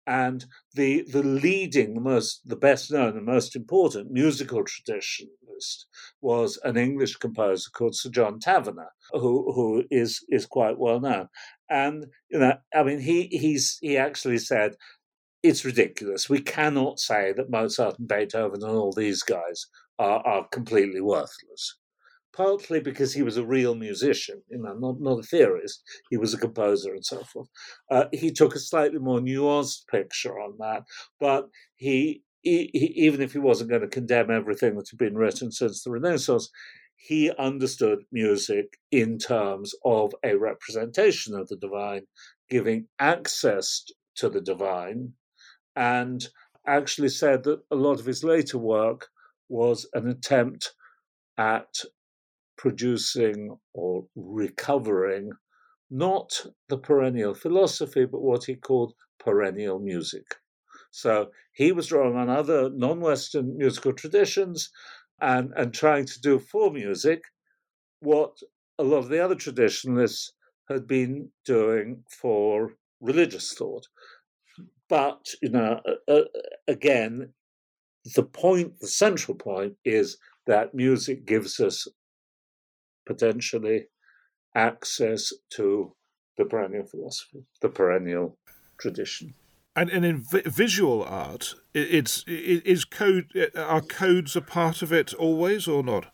And 0.06 0.46
the 0.76 1.04
the 1.10 1.24
leading, 1.24 1.94
the 1.94 2.02
most, 2.02 2.42
the 2.46 2.58
best 2.58 2.92
known 2.92 3.16
and 3.18 3.26
most 3.26 3.56
important 3.56 4.12
musical 4.12 4.64
traditionalist 4.64 5.86
was 6.22 6.60
an 6.64 6.76
English 6.78 7.16
composer 7.16 7.70
called 7.74 7.96
Sir 7.96 8.10
John 8.10 8.40
Tavener, 8.40 8.90
who 9.12 9.54
who 9.54 9.86
is 9.90 10.20
is 10.30 10.46
quite 10.46 10.78
well 10.78 11.00
known. 11.00 11.30
And 11.70 12.08
you 12.30 12.40
know, 12.40 12.56
I 12.76 12.84
mean, 12.84 13.00
he 13.00 13.28
he's 13.28 13.78
he 13.82 13.98
actually 13.98 14.40
said 14.40 14.76
it's 15.42 15.66
ridiculous. 15.66 16.30
We 16.30 16.42
cannot 16.42 17.00
say 17.00 17.34
that 17.34 17.50
Mozart 17.50 17.98
and 18.00 18.08
Beethoven 18.08 18.62
and 18.64 18.72
all 18.72 18.92
these 18.92 19.24
guys 19.24 19.66
are, 20.00 20.20
are 20.26 20.48
completely 20.50 21.02
worthless 21.02 21.78
partly 22.36 22.80
because 22.80 23.14
he 23.14 23.22
was 23.22 23.38
a 23.38 23.46
real 23.46 23.76
musician, 23.76 24.42
you 24.50 24.58
know, 24.58 24.74
not, 24.74 25.00
not 25.00 25.20
a 25.20 25.24
theorist. 25.24 25.84
He 26.10 26.18
was 26.18 26.34
a 26.34 26.38
composer 26.38 26.94
and 26.94 27.06
so 27.06 27.24
forth. 27.24 27.48
Uh, 27.92 28.06
he 28.12 28.32
took 28.32 28.56
a 28.56 28.60
slightly 28.60 29.00
more 29.00 29.20
nuanced 29.20 29.88
picture 29.88 30.40
on 30.40 30.56
that, 30.60 30.84
but 31.20 31.48
he, 31.76 32.24
he, 32.42 32.70
he, 32.74 32.86
even 33.06 33.22
if 33.22 33.34
he 33.34 33.40
wasn't 33.40 33.70
going 33.70 33.82
to 33.82 33.88
condemn 33.88 34.32
everything 34.32 34.76
that 34.76 34.90
had 34.90 35.00
been 35.00 35.16
written 35.16 35.52
since 35.52 35.84
the 35.84 35.92
Renaissance, 35.92 36.50
he 36.96 37.32
understood 37.38 38.00
music 38.12 38.78
in 38.92 39.18
terms 39.18 39.74
of 39.86 40.14
a 40.24 40.36
representation 40.36 41.36
of 41.36 41.48
the 41.50 41.58
divine, 41.58 42.04
giving 42.50 42.88
access 43.00 43.84
to 44.16 44.30
the 44.30 44.42
divine, 44.42 45.12
and 45.76 46.28
actually 46.66 47.10
said 47.10 47.44
that 47.44 47.60
a 47.72 47.76
lot 47.76 48.00
of 48.00 48.06
his 48.06 48.24
later 48.24 48.58
work 48.58 49.08
was 49.50 49.86
an 49.94 50.08
attempt 50.08 50.74
at 51.38 51.68
producing 52.58 53.58
or 53.74 54.06
recovering 54.16 55.32
not 55.90 56.46
the 56.70 56.78
perennial 56.78 57.34
philosophy, 57.34 58.06
but 58.06 58.22
what 58.22 58.46
he 58.46 58.56
called 58.56 58.94
perennial 59.20 59.80
music. 59.80 60.26
So 60.92 61.32
he 61.54 61.72
was 61.72 61.88
drawing 61.88 62.16
on 62.16 62.30
other 62.30 62.70
non 62.70 63.00
Western 63.00 63.58
musical 63.58 63.94
traditions 63.94 64.70
and, 65.22 65.52
and 65.56 65.74
trying 65.74 66.06
to 66.06 66.22
do 66.22 66.40
for 66.40 66.72
music 66.72 67.24
what 68.00 68.38
a 68.80 68.84
lot 68.84 68.98
of 68.98 69.10
the 69.10 69.24
other 69.24 69.36
traditionalists 69.36 70.34
had 70.70 70.88
been 70.88 71.30
doing 71.46 72.04
for 72.10 72.74
religious 73.02 73.54
thought. 73.54 73.88
But, 74.90 75.26
you 75.42 75.50
know, 75.50 75.80
uh, 76.08 76.22
again, 76.68 77.34
the 78.16 78.24
point, 78.24 78.80
the 78.80 78.88
central 78.88 79.36
point 79.36 79.76
is 79.86 80.18
that 80.48 80.74
music 80.74 81.26
gives 81.26 81.60
us 81.60 81.88
potentially 83.06 83.88
access 84.56 85.34
to 85.52 85.94
the 86.38 86.46
perennial 86.46 86.86
philosophy, 86.86 87.44
the 87.62 87.70
perennial 87.70 88.38
tradition. 88.78 89.34
And, 89.76 89.90
and 89.90 90.06
in 90.06 90.20
vi- 90.20 90.44
visual 90.46 91.04
art, 91.04 91.56
it's 91.74 92.24
it, 92.28 92.66
is 92.66 92.86
code 92.86 93.32
uh, 93.36 93.60
are 93.60 93.82
codes 93.82 94.36
a 94.36 94.42
part 94.42 94.82
of 94.82 94.94
it 94.94 95.14
always 95.16 95.68
or 95.68 95.84
not? 95.84 96.08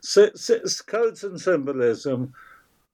So, 0.00 0.30
so, 0.34 0.58
codes 0.86 1.22
and 1.22 1.40
symbolism 1.40 2.32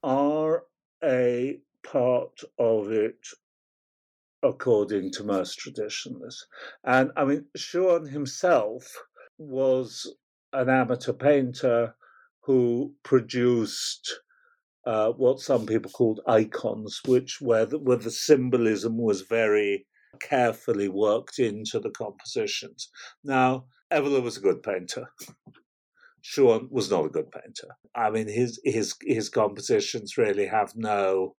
are 0.02 0.64
a 1.02 1.60
part 1.84 2.40
of 2.58 2.90
it, 2.90 3.26
according 4.42 5.12
to 5.12 5.24
most 5.24 5.58
traditionalists. 5.58 6.46
And 6.82 7.12
I 7.16 7.24
mean, 7.24 7.46
Schuon 7.56 8.10
himself 8.10 8.92
was 9.38 10.12
an 10.52 10.68
amateur 10.68 11.12
painter 11.12 11.94
who 12.44 12.92
produced 13.02 14.20
uh, 14.86 15.10
what 15.12 15.40
some 15.40 15.66
people 15.66 15.90
called 15.90 16.20
icons, 16.26 17.00
which 17.06 17.40
where 17.40 17.66
the, 17.66 17.78
where 17.78 17.96
the 17.96 18.10
symbolism 18.10 18.98
was 18.98 19.22
very 19.22 19.86
carefully 20.20 20.88
worked 20.88 21.38
into 21.38 21.80
the 21.80 21.90
compositions. 21.90 22.90
Now, 23.22 23.64
Evola 23.92 24.22
was 24.22 24.36
a 24.36 24.42
good 24.42 24.62
painter. 24.62 25.08
Schuon 26.22 26.70
was 26.70 26.90
not 26.90 27.06
a 27.06 27.10
good 27.10 27.30
painter. 27.30 27.68
I 27.94 28.10
mean, 28.10 28.28
his 28.28 28.60
his 28.64 28.94
his 29.02 29.28
compositions 29.28 30.16
really 30.16 30.46
have 30.46 30.74
no 30.74 31.36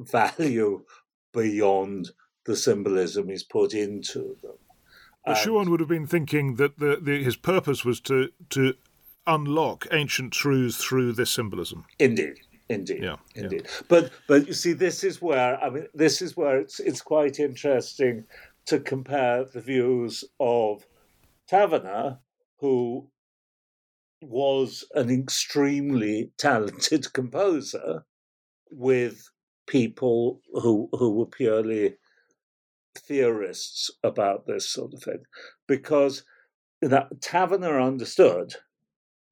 value 0.00 0.84
beyond 1.32 2.10
the 2.46 2.56
symbolism 2.56 3.28
he's 3.28 3.44
put 3.44 3.74
into 3.74 4.36
them. 4.42 4.58
But 5.24 5.36
Schuon 5.36 5.68
would 5.68 5.78
have 5.78 5.88
been 5.88 6.08
thinking 6.08 6.56
that 6.56 6.78
the, 6.78 6.98
the, 7.00 7.22
his 7.22 7.36
purpose 7.36 7.84
was 7.84 8.00
to 8.00 8.30
to 8.50 8.74
unlock 9.26 9.86
ancient 9.92 10.32
truths 10.32 10.76
through 10.76 11.12
this 11.12 11.30
symbolism. 11.30 11.84
Indeed. 11.98 12.40
Indeed, 12.68 13.02
yeah, 13.02 13.16
indeed. 13.34 13.62
Yeah. 13.64 13.80
But 13.88 14.12
but 14.26 14.46
you 14.46 14.54
see, 14.54 14.72
this 14.72 15.04
is 15.04 15.20
where 15.20 15.62
I 15.62 15.68
mean, 15.68 15.88
this 15.92 16.22
is 16.22 16.36
where 16.36 16.58
it's 16.58 16.80
it's 16.80 17.02
quite 17.02 17.38
interesting 17.38 18.24
to 18.66 18.80
compare 18.80 19.44
the 19.44 19.60
views 19.60 20.24
of 20.40 20.86
Tavener, 21.50 22.18
who 22.60 23.10
was 24.22 24.84
an 24.94 25.10
extremely 25.10 26.30
talented 26.38 27.12
composer, 27.12 28.06
with 28.70 29.28
people 29.66 30.40
who 30.54 30.88
who 30.92 31.10
were 31.10 31.26
purely 31.26 31.96
theorists 32.96 33.90
about 34.02 34.46
this 34.46 34.66
sort 34.70 34.94
of 34.94 35.02
thing, 35.02 35.22
because 35.66 36.24
that 36.80 37.10
Tavener 37.20 37.84
understood 37.84 38.54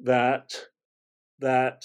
that 0.03 0.53
that 1.39 1.85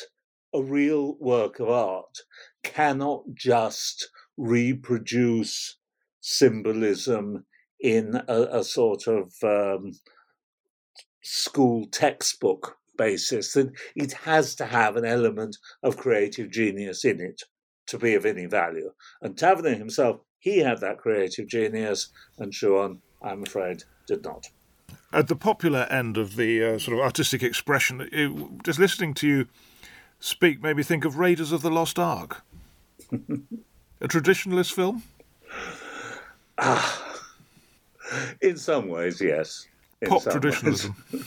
a 0.53 0.61
real 0.61 1.15
work 1.19 1.59
of 1.59 1.69
art 1.69 2.17
cannot 2.63 3.23
just 3.33 4.09
reproduce 4.37 5.77
symbolism 6.21 7.45
in 7.79 8.21
a, 8.27 8.41
a 8.59 8.63
sort 8.63 9.07
of 9.07 9.33
um, 9.43 9.91
school 11.23 11.85
textbook 11.91 12.77
basis. 12.97 13.53
That 13.53 13.71
it 13.95 14.13
has 14.13 14.55
to 14.55 14.65
have 14.65 14.95
an 14.95 15.05
element 15.05 15.57
of 15.83 15.97
creative 15.97 16.51
genius 16.51 17.05
in 17.05 17.19
it 17.21 17.43
to 17.87 17.97
be 17.97 18.15
of 18.15 18.25
any 18.25 18.45
value. 18.45 18.91
And 19.21 19.35
Tavener 19.35 19.77
himself, 19.77 20.21
he 20.39 20.59
had 20.59 20.79
that 20.81 20.97
creative 20.97 21.47
genius, 21.47 22.09
and 22.37 22.51
Schuon, 22.51 22.99
I'm 23.21 23.43
afraid, 23.43 23.83
did 24.07 24.23
not 24.23 24.47
at 25.15 25.29
the 25.29 25.35
popular 25.35 25.87
end 25.89 26.17
of 26.17 26.35
the 26.35 26.63
uh, 26.63 26.77
sort 26.77 26.97
of 26.97 27.03
artistic 27.03 27.41
expression, 27.41 28.07
it, 28.11 28.63
just 28.63 28.77
listening 28.77 29.13
to 29.15 29.27
you 29.27 29.47
speak 30.19 30.61
made 30.61 30.75
me 30.75 30.83
think 30.83 31.05
of 31.05 31.17
Raiders 31.17 31.51
of 31.51 31.61
the 31.61 31.71
Lost 31.71 31.97
Ark, 31.97 32.43
a 33.11 34.07
traditionalist 34.07 34.73
film. 34.73 35.03
Ah, 36.57 37.23
in 38.41 38.57
some 38.57 38.89
ways, 38.89 39.21
yes. 39.21 39.67
In 40.01 40.09
Pop 40.09 40.23
traditionalism. 40.23 40.95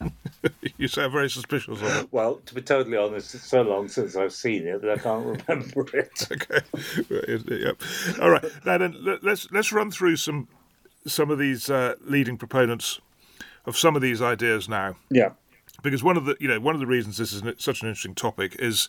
you 0.78 0.86
sound 0.86 1.12
very 1.12 1.28
suspicious 1.28 1.80
of 1.80 1.82
it. 1.82 2.08
Well, 2.12 2.36
to 2.46 2.54
be 2.54 2.62
totally 2.62 2.96
honest, 2.96 3.34
it's 3.34 3.44
so 3.44 3.62
long 3.62 3.88
since 3.88 4.16
I've 4.16 4.32
seen 4.32 4.66
it 4.66 4.82
that 4.82 4.90
I 4.90 4.96
can't 4.96 5.42
remember 5.48 5.86
it. 5.96 6.28
okay. 6.30 6.60
Yep. 7.10 7.82
All 8.20 8.30
right. 8.30 8.44
Now 8.64 8.78
then, 8.78 9.18
let's 9.22 9.50
let's 9.50 9.72
run 9.72 9.90
through 9.90 10.16
some 10.16 10.46
some 11.06 11.30
of 11.30 11.38
these 11.38 11.70
uh, 11.70 11.94
leading 12.04 12.36
proponents 12.36 13.00
of 13.66 13.76
some 13.76 13.96
of 13.96 14.02
these 14.02 14.22
ideas 14.22 14.68
now. 14.68 14.96
Yeah. 15.10 15.30
Because 15.82 16.02
one 16.02 16.16
of 16.16 16.24
the 16.24 16.36
you 16.40 16.48
know 16.48 16.58
one 16.58 16.74
of 16.74 16.80
the 16.80 16.86
reasons 16.86 17.18
this 17.18 17.32
is 17.32 17.42
such 17.58 17.82
an 17.82 17.88
interesting 17.88 18.14
topic 18.14 18.56
is 18.58 18.88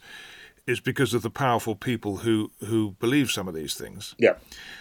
is 0.65 0.79
because 0.79 1.13
of 1.13 1.21
the 1.21 1.29
powerful 1.29 1.75
people 1.75 2.17
who 2.17 2.51
who 2.65 2.95
believe 2.99 3.29
some 3.29 3.47
of 3.47 3.53
these 3.53 3.75
things. 3.75 4.15
Yeah. 4.17 4.35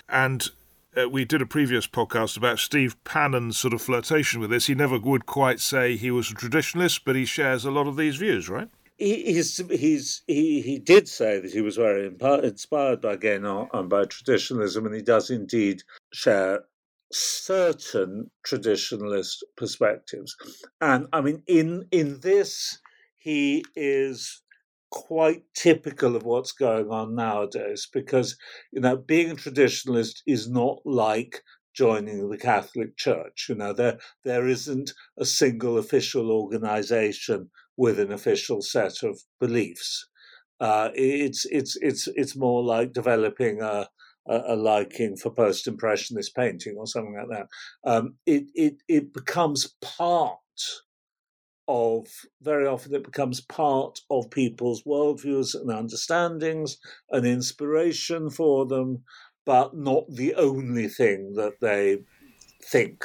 And 0.08 0.48
uh, 0.96 1.08
we 1.08 1.24
did 1.24 1.42
a 1.42 1.46
previous 1.46 1.86
podcast 1.86 2.36
about 2.36 2.58
Steve 2.58 2.96
Bannon's 3.04 3.58
sort 3.58 3.74
of 3.74 3.82
flirtation 3.82 4.40
with 4.40 4.50
this. 4.50 4.66
He 4.66 4.74
never 4.74 4.98
would 4.98 5.26
quite 5.26 5.60
say 5.60 5.96
he 5.96 6.10
was 6.10 6.30
a 6.30 6.34
traditionalist, 6.34 7.02
but 7.04 7.14
he 7.14 7.26
shares 7.26 7.64
a 7.64 7.70
lot 7.70 7.86
of 7.86 7.96
these 7.96 8.16
views, 8.16 8.48
right? 8.48 8.68
he's 8.98 9.58
he's 9.70 10.22
he 10.26 10.60
he 10.60 10.78
did 10.78 11.08
say 11.08 11.38
that 11.40 11.52
he 11.52 11.60
was 11.60 11.76
very 11.76 12.06
inspired 12.42 13.00
by 13.00 13.16
Guénon 13.16 13.68
and 13.72 13.88
by 13.88 14.04
traditionalism, 14.04 14.86
and 14.86 14.94
he 14.94 15.02
does 15.02 15.30
indeed 15.30 15.82
share 16.12 16.64
certain 17.12 18.30
traditionalist 18.46 19.36
perspectives. 19.56 20.36
And 20.80 21.06
I 21.12 21.20
mean, 21.20 21.42
in 21.46 21.86
in 21.90 22.20
this, 22.20 22.78
he 23.16 23.64
is 23.74 24.42
quite 24.90 25.42
typical 25.54 26.16
of 26.16 26.24
what's 26.24 26.52
going 26.52 26.90
on 26.90 27.14
nowadays 27.14 27.86
because 27.92 28.38
you 28.72 28.80
know 28.80 28.96
being 28.96 29.30
a 29.30 29.34
traditionalist 29.34 30.22
is 30.26 30.48
not 30.48 30.78
like 30.84 31.42
joining 31.74 32.28
the 32.28 32.36
Catholic 32.38 32.96
Church. 32.96 33.46
You 33.48 33.54
know, 33.54 33.72
there 33.72 33.98
there 34.24 34.48
isn't 34.48 34.92
a 35.18 35.24
single 35.24 35.78
official 35.78 36.30
organization 36.30 37.50
with 37.76 38.00
an 38.00 38.12
official 38.12 38.60
set 38.60 39.02
of 39.02 39.20
beliefs. 39.38 40.08
Uh, 40.60 40.90
it's 40.94 41.44
it's 41.46 41.76
it's 41.80 42.08
it's 42.16 42.36
more 42.36 42.64
like 42.64 42.92
developing 42.92 43.62
a, 43.62 43.88
a, 44.28 44.54
a 44.54 44.56
liking 44.56 45.16
for 45.16 45.30
post-impressionist 45.30 46.34
painting 46.34 46.76
or 46.76 46.86
something 46.86 47.14
like 47.14 47.28
that. 47.38 47.48
Um, 47.90 48.14
it 48.26 48.44
it 48.54 48.82
it 48.88 49.12
becomes 49.12 49.74
part 49.80 50.38
of 51.68 52.06
very 52.40 52.66
often 52.66 52.94
it 52.94 53.04
becomes 53.04 53.42
part 53.42 54.00
of 54.10 54.30
people's 54.30 54.82
worldviews 54.84 55.54
and 55.54 55.70
understandings, 55.70 56.78
an 57.10 57.26
inspiration 57.26 58.30
for 58.30 58.64
them, 58.66 59.04
but 59.44 59.76
not 59.76 60.04
the 60.08 60.34
only 60.34 60.88
thing 60.88 61.34
that 61.34 61.60
they 61.60 61.98
think. 62.64 63.04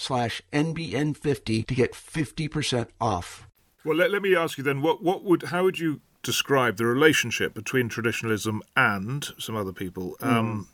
slash 0.00 0.40
NBN50 0.52 1.66
to 1.66 1.74
get 1.74 1.92
50% 1.92 2.88
off. 3.00 3.48
Well, 3.84 3.96
let, 3.96 4.10
let 4.10 4.22
me 4.22 4.34
ask 4.34 4.56
you 4.58 4.64
then, 4.64 4.82
what, 4.82 5.02
what 5.02 5.24
would, 5.24 5.44
how 5.44 5.64
would 5.64 5.78
you 5.78 6.00
describe 6.22 6.76
the 6.76 6.86
relationship 6.86 7.54
between 7.54 7.88
traditionalism 7.88 8.62
and 8.76 9.28
some 9.38 9.56
other 9.56 9.72
people? 9.72 10.16
Mm. 10.20 10.26
Um, 10.26 10.68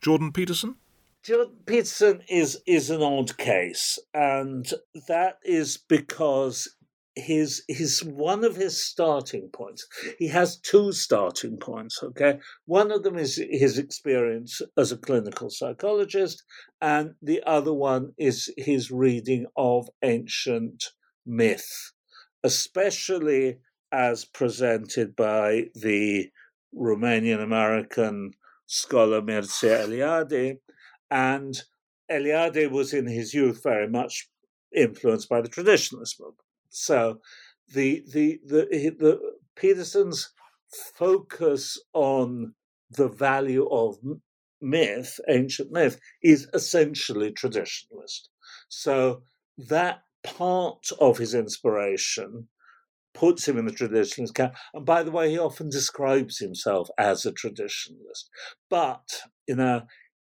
Jordan 0.00 0.32
Peterson? 0.32 0.76
Jordan 1.22 1.54
Peterson 1.64 2.22
is 2.28 2.60
is 2.66 2.90
an 2.90 3.00
odd 3.02 3.38
case, 3.38 3.98
and 4.12 4.70
that 5.08 5.38
is 5.42 5.78
because 5.78 6.68
his 7.16 7.62
his 7.68 8.02
one 8.02 8.44
of 8.44 8.56
his 8.56 8.84
starting 8.84 9.48
points. 9.52 9.86
He 10.18 10.28
has 10.28 10.58
two 10.58 10.92
starting 10.92 11.58
points. 11.58 12.02
Okay, 12.02 12.38
one 12.66 12.90
of 12.90 13.02
them 13.02 13.16
is 13.16 13.42
his 13.50 13.78
experience 13.78 14.60
as 14.76 14.92
a 14.92 14.96
clinical 14.96 15.50
psychologist, 15.50 16.42
and 16.80 17.14
the 17.22 17.42
other 17.46 17.72
one 17.72 18.12
is 18.18 18.52
his 18.56 18.90
reading 18.90 19.46
of 19.56 19.88
ancient 20.02 20.84
myth, 21.24 21.92
especially 22.42 23.58
as 23.92 24.24
presented 24.24 25.14
by 25.14 25.66
the 25.74 26.30
Romanian 26.74 27.42
American 27.42 28.32
scholar 28.66 29.22
Mircea 29.22 29.86
Eliade, 29.86 30.58
and 31.10 31.62
Eliade 32.10 32.70
was 32.70 32.92
in 32.92 33.06
his 33.06 33.32
youth 33.32 33.62
very 33.62 33.88
much 33.88 34.28
influenced 34.74 35.28
by 35.28 35.40
the 35.40 35.48
traditionalist 35.48 36.18
movement. 36.18 36.40
So 36.74 37.20
the 37.72 38.04
the 38.12 38.40
the, 38.44 38.66
the 38.98 39.20
Peterson's 39.56 40.30
focus 40.96 41.80
on 41.92 42.54
the 42.90 43.08
value 43.08 43.68
of 43.70 43.96
myth, 44.60 45.20
ancient 45.28 45.70
myth, 45.70 45.98
is 46.22 46.48
essentially 46.52 47.30
traditionalist. 47.30 48.28
So 48.68 49.22
that 49.56 50.02
part 50.24 50.88
of 51.00 51.18
his 51.18 51.34
inspiration 51.34 52.48
puts 53.14 53.46
him 53.46 53.56
in 53.58 53.66
the 53.66 53.72
traditionalist 53.72 54.34
camp. 54.34 54.54
And 54.72 54.84
by 54.84 55.02
the 55.04 55.12
way, 55.12 55.30
he 55.30 55.38
often 55.38 55.68
describes 55.68 56.38
himself 56.38 56.88
as 56.98 57.24
a 57.24 57.32
traditionalist. 57.32 58.24
But, 58.68 59.22
you 59.46 59.54
know, 59.56 59.82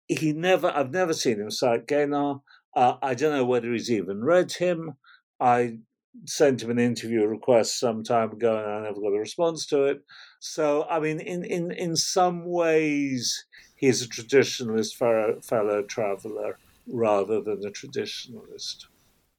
he 0.08 0.34
never, 0.34 0.70
I've 0.70 0.92
never 0.92 1.14
seen 1.14 1.40
him 1.40 1.50
cite 1.50 1.88
Guénon. 1.88 2.42
Uh, 2.76 2.96
I 3.02 3.14
don't 3.14 3.32
know 3.32 3.46
whether 3.46 3.72
he's 3.72 3.90
even 3.90 4.24
read 4.24 4.52
him. 4.54 4.94
I 5.40 5.78
sent 6.26 6.62
him 6.62 6.70
an 6.70 6.80
interview 6.80 7.26
request 7.26 7.80
some 7.80 8.04
time 8.04 8.32
ago 8.32 8.58
and 8.58 8.72
I 8.72 8.82
never 8.84 9.02
got 9.02 9.16
a 9.16 9.20
response 9.20 9.66
to 9.68 9.86
it. 9.86 10.04
So, 10.40 10.86
I 10.90 11.00
mean, 11.00 11.20
in, 11.20 11.44
in, 11.44 11.72
in 11.72 11.96
some 11.96 12.46
ways, 12.46 13.46
he's 13.76 14.02
a 14.02 14.08
traditionalist 14.08 14.96
fellow, 14.96 15.40
fellow 15.42 15.84
traveler 15.84 16.58
rather 16.88 17.42
than 17.42 17.66
a 17.66 17.72
traditionalist. 17.72 18.86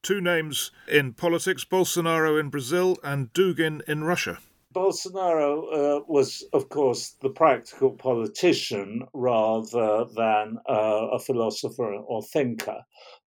Two 0.03 0.21
names 0.21 0.71
in 0.87 1.13
politics 1.13 1.65
Bolsonaro 1.65 2.39
in 2.39 2.49
Brazil 2.49 2.97
and 3.03 3.33
Dugin 3.33 3.81
in 3.87 4.03
Russia. 4.03 4.39
Bolsonaro 4.73 5.63
uh, 5.73 6.03
was, 6.07 6.43
of 6.51 6.69
course, 6.69 7.15
the 7.21 7.29
practical 7.29 7.91
politician 7.91 9.07
rather 9.13 10.05
than 10.15 10.57
uh, 10.67 11.07
a 11.13 11.19
philosopher 11.19 11.93
or 11.93 12.21
thinker. 12.21 12.81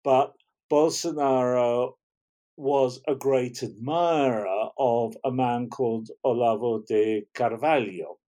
But 0.02 0.32
Bolsonaro 0.70 1.92
was 2.56 3.00
a 3.08 3.14
great 3.14 3.62
admirer 3.62 4.70
of 4.78 5.16
a 5.24 5.30
man 5.30 5.68
called 5.68 6.10
Olavo 6.24 6.86
de 6.86 7.26
Carvalho. 7.34 8.18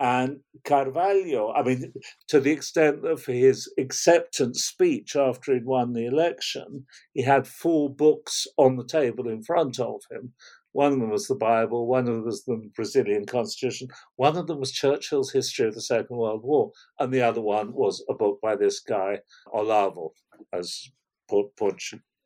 And 0.00 0.40
Carvalho, 0.64 1.52
I 1.52 1.62
mean, 1.62 1.92
to 2.28 2.40
the 2.40 2.50
extent 2.50 3.02
that 3.02 3.20
for 3.20 3.32
his 3.32 3.72
acceptance 3.78 4.64
speech 4.64 5.14
after 5.14 5.54
he'd 5.54 5.64
won 5.64 5.92
the 5.92 6.06
election, 6.06 6.86
he 7.12 7.22
had 7.22 7.46
four 7.46 7.88
books 7.88 8.48
on 8.56 8.76
the 8.76 8.84
table 8.84 9.28
in 9.28 9.44
front 9.44 9.78
of 9.78 10.00
him. 10.10 10.32
One 10.72 10.94
of 10.94 10.98
them 10.98 11.10
was 11.10 11.28
the 11.28 11.36
Bible, 11.36 11.86
one 11.86 12.08
of 12.08 12.14
them 12.14 12.24
was 12.24 12.44
the 12.44 12.68
Brazilian 12.74 13.26
Constitution, 13.26 13.88
one 14.16 14.36
of 14.36 14.46
them 14.46 14.58
was 14.58 14.72
Churchill's 14.72 15.30
History 15.30 15.68
of 15.68 15.74
the 15.74 15.82
Second 15.82 16.16
World 16.16 16.42
War, 16.42 16.72
and 16.98 17.12
the 17.12 17.22
other 17.22 17.42
one 17.42 17.72
was 17.72 18.04
a 18.08 18.14
book 18.14 18.40
by 18.40 18.56
this 18.56 18.80
guy, 18.80 19.20
Olavo, 19.54 20.10
as 20.52 20.90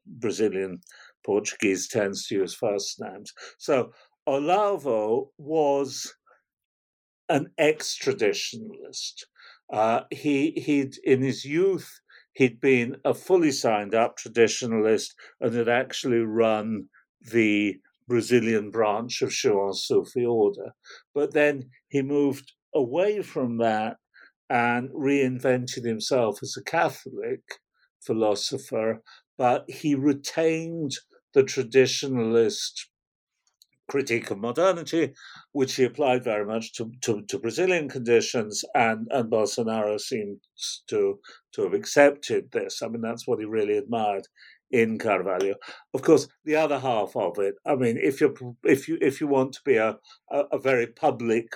Brazilian 0.07 0.81
Portuguese 1.27 1.89
tends 1.89 2.27
to 2.27 2.37
use 2.37 2.55
first 2.55 3.01
names. 3.01 3.33
So 3.59 3.91
Olavo 4.29 5.31
was 5.37 6.15
an 7.29 7.49
ex-traditionalist. 7.59 9.25
Uh, 9.73 10.03
he 10.13 10.53
he'd 10.53 10.95
in 11.03 11.23
his 11.23 11.45
youth 11.45 12.01
he'd 12.35 12.61
been 12.61 12.97
a 13.05 13.15
fully 13.15 13.51
signed 13.51 13.95
up 13.95 14.17
traditionalist 14.17 15.09
and 15.41 15.55
had 15.55 15.69
actually 15.69 16.19
run 16.19 16.87
the 17.33 17.75
Brazilian 18.07 18.71
branch 18.71 19.23
of 19.23 19.31
Schuon's 19.31 19.85
Sufi 19.85 20.25
order. 20.25 20.73
But 21.15 21.33
then 21.33 21.71
he 21.89 22.03
moved 22.03 22.53
away 22.75 23.23
from 23.23 23.59
that 23.59 23.97
and 24.49 24.91
reinvented 24.91 25.85
himself 25.85 26.39
as 26.43 26.55
a 26.57 26.63
Catholic 26.63 27.41
philosopher, 28.01 29.03
but 29.37 29.69
he 29.69 29.95
retained 29.95 30.93
the 31.37 31.45
traditionalist 31.45 32.87
critique 33.89 34.31
of 34.31 34.39
modernity, 34.39 35.13
which 35.53 35.77
he 35.77 35.85
applied 35.85 36.25
very 36.25 36.47
much 36.47 36.73
to, 36.73 36.91
to, 37.03 37.23
to, 37.29 37.39
Brazilian 37.39 37.91
conditions, 37.91 38.65
and, 38.75 39.07
and 39.11 39.31
Bolsonaro 39.31 40.01
seems 40.01 40.41
to, 40.89 41.21
to 41.53 41.63
have 41.63 41.75
accepted 41.75 42.51
this. 42.53 42.81
I 42.83 42.89
mean, 42.89 43.03
that's 43.03 43.27
what 43.27 43.39
he 43.39 43.45
really 43.45 43.77
admired 43.77 44.27
in 44.71 44.99
Carvalho. 44.99 45.57
Of 45.93 46.01
course, 46.01 46.27
the 46.47 46.57
other 46.57 46.79
half 46.79 47.15
of 47.15 47.39
it, 47.39 47.57
I 47.67 47.77
mean, 47.77 47.99
if 47.99 48.23
you 48.23 48.57
if 48.65 48.89
you 48.89 48.97
if 49.03 49.21
you 49.21 49.27
want 49.27 49.53
to 49.53 49.61
be 49.63 49.77
a, 49.77 49.99
a, 50.31 50.39
a 50.53 50.59
very 50.59 50.87
public 50.87 51.55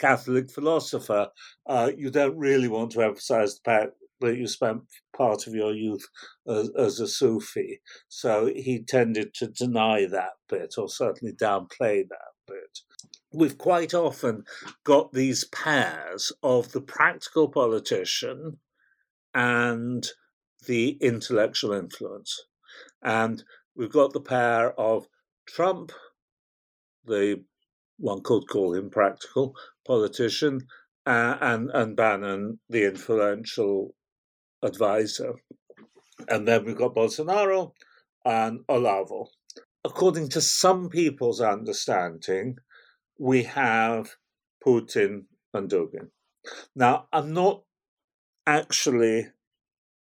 Catholic 0.00 0.50
philosopher, 0.50 1.28
uh, 1.66 1.92
you 1.96 2.10
don't 2.10 2.36
really 2.36 2.68
want 2.68 2.90
to 2.92 3.02
emphasize 3.02 3.54
the 3.54 3.60
fact 3.64 3.92
that 4.22 4.38
you 4.38 4.46
spent 4.46 4.82
part 5.16 5.46
of 5.46 5.54
your 5.54 5.72
youth 5.72 6.06
as, 6.46 6.70
as, 6.76 7.00
a 7.00 7.06
Sufi. 7.06 7.80
So 8.08 8.46
he 8.46 8.82
tended 8.82 9.34
to 9.34 9.48
deny 9.48 10.06
that 10.06 10.32
bit, 10.48 10.74
or 10.78 10.88
certainly 10.88 11.34
downplay 11.34 12.08
that 12.08 12.32
bit. 12.46 12.80
we've 13.32 13.58
quite 13.58 13.94
often 13.94 14.44
got 14.84 15.12
these 15.12 15.44
pairs 15.44 16.32
of 16.42 16.72
the 16.72 16.80
practical 16.80 17.48
politician 17.48 18.58
and 19.34 20.06
the 20.66 20.90
intellectual 21.00 21.72
influence. 21.72 22.44
And 23.02 23.42
we've 23.74 23.92
got 23.92 24.12
the 24.12 24.20
pair 24.20 24.78
of 24.78 25.06
Trump, 25.46 25.92
the 27.04 27.42
one 27.98 28.22
could 28.22 28.48
call 28.48 28.74
him 28.74 28.90
practical 28.90 29.54
politician, 29.86 30.66
uh, 31.06 31.36
and, 31.40 31.70
and 31.70 31.96
Bannon, 31.96 32.60
the 32.68 32.86
influential 32.86 33.94
advisor. 34.62 35.34
And 36.28 36.46
then 36.46 36.64
we've 36.64 36.76
got 36.76 36.94
Bolsonaro 36.94 37.72
and 38.24 38.60
Olavo. 38.68 39.26
According 39.84 40.28
to 40.30 40.40
some 40.40 40.88
people's 40.88 41.40
understanding, 41.40 42.56
we 43.18 43.42
have 43.44 44.16
Putin 44.64 45.24
and 45.52 45.68
Dugin. 45.68 46.08
Now, 46.74 47.08
I'm 47.12 47.32
not 47.32 47.62
actually 48.46 49.28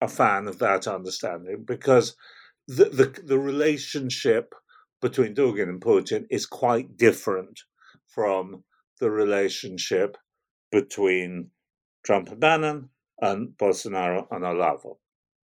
a 0.00 0.08
fan 0.08 0.48
of 0.48 0.58
that 0.58 0.86
understanding 0.86 1.64
because 1.66 2.16
the, 2.66 2.84
the, 2.86 3.22
the 3.24 3.38
relationship 3.38 4.54
between 5.00 5.34
Dugin 5.34 5.68
and 5.68 5.80
Putin 5.80 6.26
is 6.30 6.46
quite 6.46 6.96
different 6.96 7.60
from 8.06 8.64
the 9.00 9.10
relationship 9.10 10.16
between 10.70 11.50
Trump 12.04 12.28
and 12.30 12.40
Bannon 12.40 12.90
and 13.20 13.50
Bolsonaro 13.58 14.26
and 14.30 14.44
Olavo. 14.44 14.98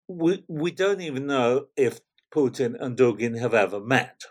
We, 0.08 0.44
we 0.48 0.72
don't 0.72 1.02
even 1.02 1.28
know 1.28 1.68
if 1.78 2.02
Putin 2.34 2.76
and 2.80 2.98
Dugin 2.98 3.40
have 3.40 3.54
ever 3.54 3.80
met. 3.80 4.24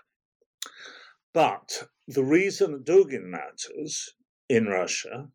But 1.33 1.89
the 2.07 2.25
reason 2.25 2.85
Dugin 2.85 3.25
matters 3.25 4.15
in 4.49 4.67
Russia 4.67 5.29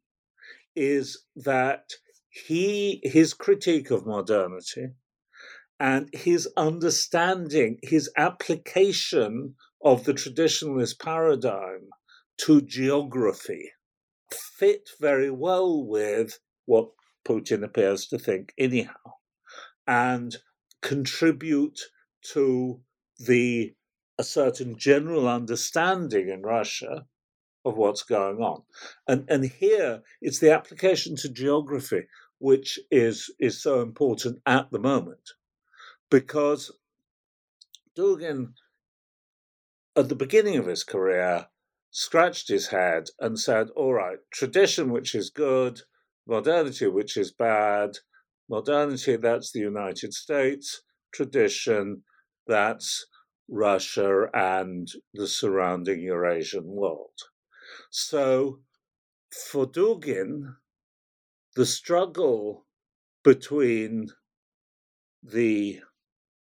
is 0.76 1.26
that 1.36 1.91
he 2.30 2.99
his 3.04 3.34
critique 3.34 3.91
of 3.91 4.08
modernity 4.08 4.88
and 5.80 6.10
his 6.14 6.47
understanding, 6.58 7.78
his 7.84 8.10
application 8.18 9.56
of 9.84 10.06
the 10.06 10.14
traditionalist 10.14 10.99
paradigm 10.99 11.89
to 12.38 12.62
geography 12.62 13.72
fit 14.32 14.89
very 14.99 15.30
well 15.30 15.86
with 15.86 16.39
what 16.66 16.89
Putin 17.26 17.63
appears 17.63 18.07
to 18.07 18.19
think, 18.19 18.53
anyhow, 18.57 19.15
and 19.88 20.38
contribute 20.82 21.80
to 22.34 22.82
the 23.19 23.74
a 24.19 24.24
certain 24.24 24.78
general 24.78 25.28
understanding 25.28 26.30
in 26.30 26.41
Russia 26.41 27.07
of 27.65 27.78
what's 27.78 28.03
going 28.03 28.38
on. 28.38 28.61
And, 29.07 29.26
and 29.28 29.45
here 29.45 30.03
it's 30.21 30.39
the 30.39 30.51
application 30.51 31.15
to 31.17 31.30
geography 31.30 32.03
which 32.43 32.78
is, 32.91 33.34
is 33.39 33.61
so 33.61 33.82
important 33.82 34.41
at 34.45 34.69
the 34.69 34.80
moment. 34.80 35.32
Because 36.11 36.74
Dugin, 37.97 38.53
at 39.95 40.09
the 40.09 40.15
beginning 40.15 40.57
of 40.57 40.65
his 40.65 40.84
career, 40.84 41.47
scratched 41.89 42.49
his 42.49 42.67
head 42.67 43.05
and 43.17 43.39
said, 43.39 43.69
All 43.78 43.93
right, 43.93 44.17
tradition, 44.30 44.91
which 44.91 45.15
is 45.15 45.30
good, 45.30 45.84
modernity, 46.28 46.88
which 46.88 47.17
is 47.17 47.32
bad, 47.32 47.91
modernity, 48.49 49.15
that's 49.15 49.51
the 49.51 49.59
United 49.59 50.13
States, 50.13 50.82
tradition, 51.13 52.03
that's 52.47 53.05
Russia 53.49 54.28
and 54.34 54.88
the 55.13 55.28
surrounding 55.28 56.01
Eurasian 56.01 56.65
world. 56.65 57.17
So 57.91 58.59
for 59.49 59.65
Dugin, 59.65 60.55
the 61.55 61.65
struggle 61.65 62.65
between 63.24 64.07
the 65.21 65.80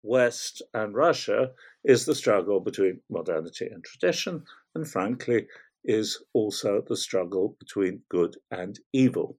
West 0.01 0.61
and 0.74 0.95
Russia 0.95 1.51
is 1.84 2.05
the 2.05 2.15
struggle 2.15 2.59
between 2.59 3.01
modernity 3.09 3.67
and 3.67 3.84
tradition, 3.84 4.43
and 4.76 4.89
frankly, 4.89 5.47
is 5.84 6.21
also 6.34 6.81
the 6.88 6.97
struggle 6.97 7.55
between 7.59 8.01
good 8.09 8.36
and 8.51 8.79
evil. 8.93 9.38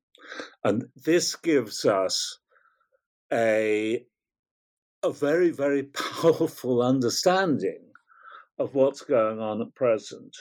And 0.63 0.85
this 0.97 1.37
gives 1.37 1.85
us 1.85 2.39
a 3.33 4.05
a 5.03 5.13
very, 5.13 5.51
very 5.51 5.83
powerful 6.23 6.83
understanding 6.83 7.81
of 8.59 8.75
what's 8.75 9.03
going 9.03 9.39
on 9.39 9.61
at 9.61 9.75
present. 9.75 10.35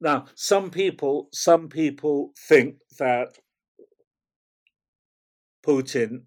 Now, 0.00 0.26
some 0.34 0.70
people, 0.70 1.28
some 1.32 1.68
people 1.68 2.32
think 2.48 2.76
that 2.98 3.38
Putin 5.66 6.24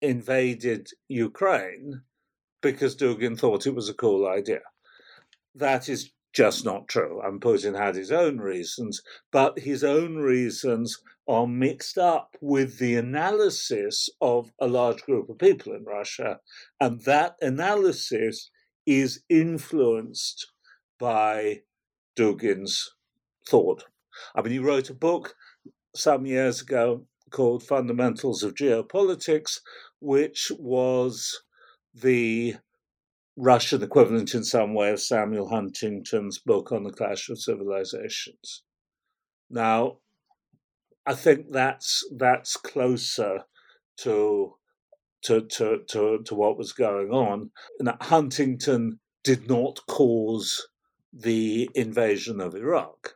invaded 0.00 0.88
Ukraine 1.08 2.02
because 2.62 2.96
Dugin 2.96 3.38
thought 3.38 3.66
it 3.66 3.74
was 3.74 3.88
a 3.88 3.94
cool 3.94 4.26
idea. 4.26 4.60
That 5.54 5.88
is 5.88 6.10
just 6.34 6.64
not 6.64 6.88
true. 6.88 7.20
And 7.24 7.40
Putin 7.40 7.78
had 7.78 7.94
his 7.94 8.10
own 8.12 8.38
reasons, 8.38 9.00
but 9.30 9.58
his 9.60 9.84
own 9.84 10.16
reasons 10.16 10.98
are 11.26 11.46
mixed 11.46 11.96
up 11.96 12.36
with 12.40 12.78
the 12.78 12.96
analysis 12.96 14.10
of 14.20 14.50
a 14.58 14.66
large 14.66 15.02
group 15.02 15.30
of 15.30 15.38
people 15.38 15.72
in 15.72 15.84
Russia. 15.84 16.40
And 16.80 17.00
that 17.04 17.36
analysis 17.40 18.50
is 18.84 19.22
influenced 19.30 20.52
by 20.98 21.62
Dugin's 22.16 22.94
thought. 23.48 23.84
I 24.34 24.42
mean, 24.42 24.52
he 24.52 24.58
wrote 24.58 24.90
a 24.90 24.94
book 24.94 25.34
some 25.94 26.26
years 26.26 26.60
ago 26.60 27.06
called 27.30 27.62
Fundamentals 27.62 28.42
of 28.42 28.54
Geopolitics, 28.54 29.60
which 30.00 30.52
was 30.58 31.42
the 31.94 32.56
Russian 33.36 33.82
equivalent 33.82 34.34
in 34.34 34.44
some 34.44 34.74
way 34.74 34.90
of 34.90 35.00
Samuel 35.00 35.48
Huntington's 35.48 36.38
book 36.38 36.70
on 36.70 36.84
the 36.84 36.92
clash 36.92 37.28
of 37.28 37.40
civilizations. 37.40 38.62
Now, 39.50 39.98
I 41.06 41.14
think 41.14 41.50
that's 41.50 42.02
that's 42.16 42.56
closer 42.56 43.44
to 43.98 44.54
to 45.24 45.40
to 45.42 45.78
to, 45.88 46.22
to 46.24 46.34
what 46.34 46.56
was 46.56 46.72
going 46.72 47.10
on. 47.10 47.50
And 47.78 47.92
Huntington 48.00 49.00
did 49.22 49.48
not 49.48 49.80
cause 49.88 50.68
the 51.12 51.68
invasion 51.74 52.40
of 52.40 52.54
Iraq, 52.54 53.14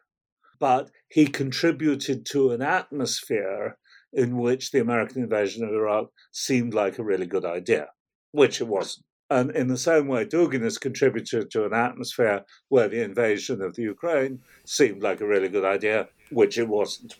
but 0.58 0.90
he 1.08 1.26
contributed 1.26 2.26
to 2.26 2.50
an 2.50 2.62
atmosphere 2.62 3.78
in 4.12 4.38
which 4.38 4.70
the 4.70 4.80
American 4.80 5.22
invasion 5.22 5.64
of 5.64 5.70
Iraq 5.70 6.08
seemed 6.32 6.74
like 6.74 6.98
a 6.98 7.04
really 7.04 7.26
good 7.26 7.44
idea, 7.44 7.88
which 8.32 8.60
it 8.60 8.68
wasn't. 8.68 9.04
And 9.30 9.50
in 9.50 9.68
the 9.68 9.76
same 9.76 10.08
way, 10.08 10.24
Dugin 10.24 10.62
has 10.62 10.78
contributed 10.78 11.50
to 11.50 11.66
an 11.66 11.74
atmosphere 11.74 12.44
where 12.68 12.88
the 12.88 13.02
invasion 13.02 13.60
of 13.60 13.74
the 13.74 13.82
Ukraine 13.82 14.40
seemed 14.64 15.02
like 15.02 15.20
a 15.20 15.26
really 15.26 15.48
good 15.48 15.64
idea, 15.64 16.08
which 16.30 16.56
it 16.56 16.68
wasn't. 16.68 17.16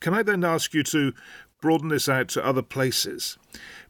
Can 0.00 0.14
I 0.14 0.22
then 0.22 0.44
ask 0.44 0.72
you 0.72 0.82
to 0.84 1.12
broaden 1.60 1.88
this 1.88 2.08
out 2.08 2.28
to 2.28 2.46
other 2.46 2.62
places? 2.62 3.38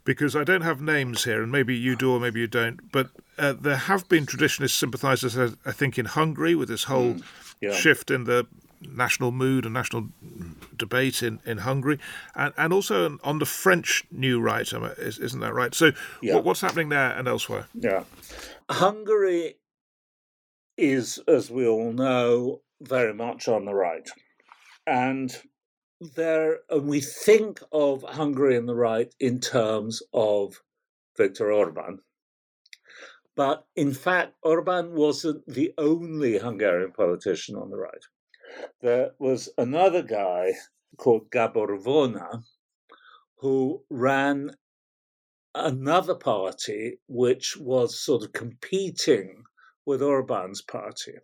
Because 0.04 0.34
I 0.34 0.44
don't 0.44 0.62
have 0.62 0.80
names 0.80 1.24
here, 1.24 1.42
and 1.42 1.52
maybe 1.52 1.76
you 1.76 1.96
do 1.96 2.12
or 2.12 2.20
maybe 2.20 2.40
you 2.40 2.46
don't, 2.46 2.90
but 2.92 3.10
uh, 3.38 3.52
there 3.52 3.76
have 3.76 4.08
been 4.08 4.24
traditionalist 4.24 4.78
sympathisers, 4.78 5.36
I 5.36 5.72
think, 5.72 5.98
in 5.98 6.06
Hungary 6.06 6.54
with 6.54 6.68
this 6.68 6.84
whole 6.84 7.14
mm, 7.14 7.22
yeah. 7.60 7.72
shift 7.72 8.10
in 8.10 8.24
the 8.24 8.46
national 8.80 9.32
mood 9.32 9.64
and 9.64 9.74
national 9.74 10.08
debate 10.76 11.22
in, 11.22 11.40
in 11.44 11.58
Hungary, 11.58 11.98
and, 12.34 12.52
and 12.56 12.72
also 12.72 13.18
on 13.22 13.38
the 13.38 13.46
French 13.46 14.04
new 14.10 14.40
right, 14.40 14.70
isn't 14.98 15.40
that 15.40 15.54
right? 15.54 15.74
So, 15.74 15.92
yeah. 16.22 16.36
what's 16.36 16.60
happening 16.60 16.88
there 16.88 17.12
and 17.12 17.28
elsewhere? 17.28 17.68
Yeah. 17.74 18.04
Hungary 18.70 19.56
is, 20.76 21.18
as 21.26 21.50
we 21.50 21.66
all 21.66 21.92
know, 21.92 22.60
very 22.80 23.14
much 23.14 23.48
on 23.48 23.64
the 23.64 23.74
right. 23.74 24.08
And 24.86 25.34
there, 26.14 26.58
and 26.68 26.86
we 26.86 27.00
think 27.00 27.60
of 27.72 28.02
Hungary 28.02 28.56
and 28.56 28.68
the 28.68 28.74
right 28.74 29.12
in 29.18 29.40
terms 29.40 30.02
of 30.12 30.60
Viktor 31.16 31.50
Orban. 31.50 32.00
But 33.34 33.66
in 33.74 33.92
fact, 33.92 34.34
Orban 34.42 34.94
wasn't 34.94 35.46
the 35.46 35.72
only 35.76 36.38
Hungarian 36.38 36.92
politician 36.92 37.56
on 37.56 37.70
the 37.70 37.76
right 37.76 38.04
there 38.80 39.12
was 39.18 39.48
another 39.58 40.02
guy 40.02 40.54
called 40.96 41.30
Gabor 41.30 41.78
Vona 41.78 42.44
who 43.38 43.84
ran 43.90 44.56
another 45.54 46.14
party 46.14 46.98
which 47.08 47.56
was 47.56 47.98
sort 47.98 48.22
of 48.24 48.32
competing 48.32 49.44
with 49.84 50.02
Orban's 50.02 50.62
party. 50.62 51.14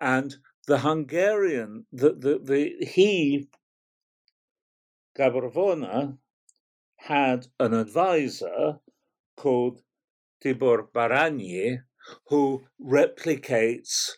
And 0.00 0.36
the 0.66 0.78
Hungarian, 0.78 1.86
the, 1.92 2.12
the, 2.12 2.38
the 2.42 2.86
he, 2.86 3.48
Gabor 5.16 5.50
Vona, 5.50 6.18
had 6.96 7.46
an 7.58 7.74
advisor 7.74 8.80
called 9.36 9.80
Tibor 10.42 10.88
Baranyi 10.92 11.82
who 12.26 12.64
replicates 12.80 14.10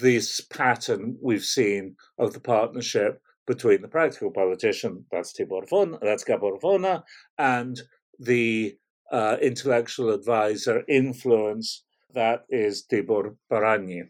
this 0.00 0.40
pattern 0.40 1.16
we've 1.22 1.44
seen 1.44 1.96
of 2.18 2.32
the 2.32 2.40
partnership 2.40 3.20
between 3.46 3.82
the 3.82 3.88
practical 3.88 4.30
politician, 4.30 5.04
that's 5.10 5.32
Tibor 5.32 5.68
Von, 5.68 5.98
that's 6.00 6.24
Gabor 6.24 6.58
Vona, 6.58 7.02
and 7.38 7.80
the 8.18 8.76
uh, 9.12 9.36
intellectual 9.40 10.10
advisor 10.10 10.82
influence 10.88 11.84
that 12.14 12.44
is 12.48 12.84
Tibor 12.90 13.36
Baranyi. 13.50 14.08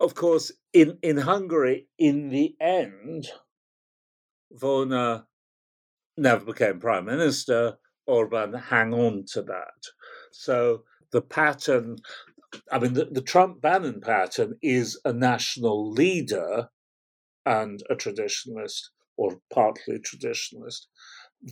Of 0.00 0.14
course, 0.14 0.50
in, 0.72 0.98
in 1.02 1.18
Hungary, 1.18 1.88
in 1.98 2.30
the 2.30 2.54
end, 2.60 3.28
Vona 4.60 5.24
never 6.16 6.44
became 6.44 6.80
prime 6.80 7.04
minister. 7.04 7.76
Orban 8.06 8.52
hang 8.52 8.92
on 8.92 9.24
to 9.32 9.42
that. 9.42 9.80
So 10.32 10.82
the 11.10 11.22
pattern, 11.22 11.96
I 12.70 12.78
mean, 12.78 12.94
the, 12.94 13.06
the 13.06 13.22
Trump 13.22 13.60
Bannon 13.60 14.00
pattern 14.00 14.58
is 14.62 15.00
a 15.04 15.12
national 15.12 15.90
leader 15.90 16.68
and 17.46 17.82
a 17.90 17.94
traditionalist, 17.94 18.90
or 19.16 19.40
partly 19.52 19.98
traditionalist. 19.98 20.86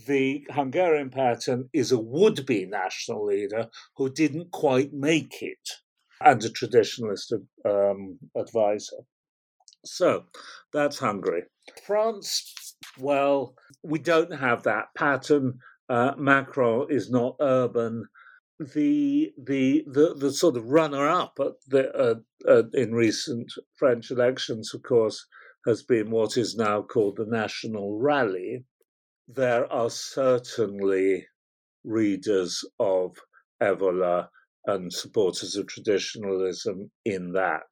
The 0.07 0.45
Hungarian 0.49 1.11
pattern 1.11 1.69
is 1.71 1.91
a 1.91 1.99
would 1.99 2.45
be 2.45 2.65
national 2.65 3.25
leader 3.25 3.67
who 3.95 4.09
didn't 4.09 4.51
quite 4.51 4.91
make 4.91 5.41
it 5.41 5.69
and 6.21 6.43
a 6.43 6.49
traditionalist 6.49 7.33
um, 7.65 8.17
advisor. 8.35 8.97
So 9.85 10.23
that's 10.71 10.99
Hungary. 10.99 11.43
France, 11.85 12.75
well, 12.97 13.55
we 13.83 13.99
don't 13.99 14.33
have 14.33 14.63
that 14.63 14.85
pattern. 14.95 15.59
Uh, 15.89 16.13
Macron 16.17 16.87
is 16.89 17.09
not 17.09 17.35
Orban. 17.39 18.05
The 18.59 19.33
the 19.37 19.83
the, 19.87 20.13
the 20.13 20.31
sort 20.31 20.57
of 20.57 20.69
runner 20.69 21.07
up 21.07 21.39
the 21.67 21.91
uh, 21.91 22.15
uh, 22.47 22.63
in 22.73 22.93
recent 22.93 23.51
French 23.77 24.11
elections, 24.11 24.73
of 24.73 24.83
course, 24.83 25.25
has 25.65 25.81
been 25.83 26.11
what 26.11 26.37
is 26.37 26.55
now 26.55 26.81
called 26.83 27.17
the 27.17 27.25
National 27.25 27.99
Rally. 27.99 28.65
There 29.27 29.71
are 29.71 29.89
certainly 29.89 31.27
readers 31.83 32.63
of 32.79 33.17
Evola 33.61 34.29
and 34.65 34.93
supporters 34.93 35.55
of 35.55 35.67
traditionalism 35.67 36.91
in 37.03 37.31
that. 37.33 37.67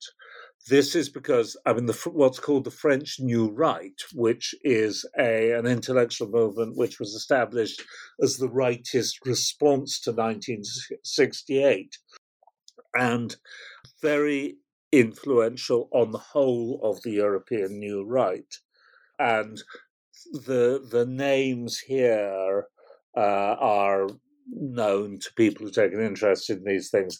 This 0.70 0.96
is 0.96 1.10
because 1.10 1.58
I 1.66 1.74
mean 1.74 1.88
the, 1.88 1.98
what's 2.12 2.40
called 2.40 2.66
the 2.66 2.72
French 2.72 3.18
New 3.20 3.50
Right, 3.50 4.00
which 4.14 4.54
is 4.64 5.06
a 5.18 5.52
an 5.52 5.66
intellectual 5.66 6.30
movement 6.30 6.78
which 6.78 7.00
was 7.00 7.16
established 7.16 7.82
as 8.22 8.38
the 8.38 8.48
rightist 8.50 9.16
response 9.26 10.00
to 10.02 10.12
1968, 10.12 11.98
and 12.94 13.36
very 14.02 14.58
influential 14.92 15.90
on 15.92 16.12
the 16.12 16.20
whole 16.20 16.80
of 16.84 17.02
the 17.02 17.12
European 17.12 17.80
New 17.80 18.06
Right, 18.06 18.54
and 19.18 19.64
the 20.32 20.86
the 20.92 21.06
names 21.06 21.80
here 21.80 22.68
uh, 23.18 23.56
are 23.60 24.08
known 24.48 25.20
to 25.20 25.34
people 25.36 25.66
who 25.66 25.72
take 25.72 25.94
an 25.94 26.02
interest 26.02 26.50
in 26.50 26.64
these 26.64 26.90
things. 26.90 27.20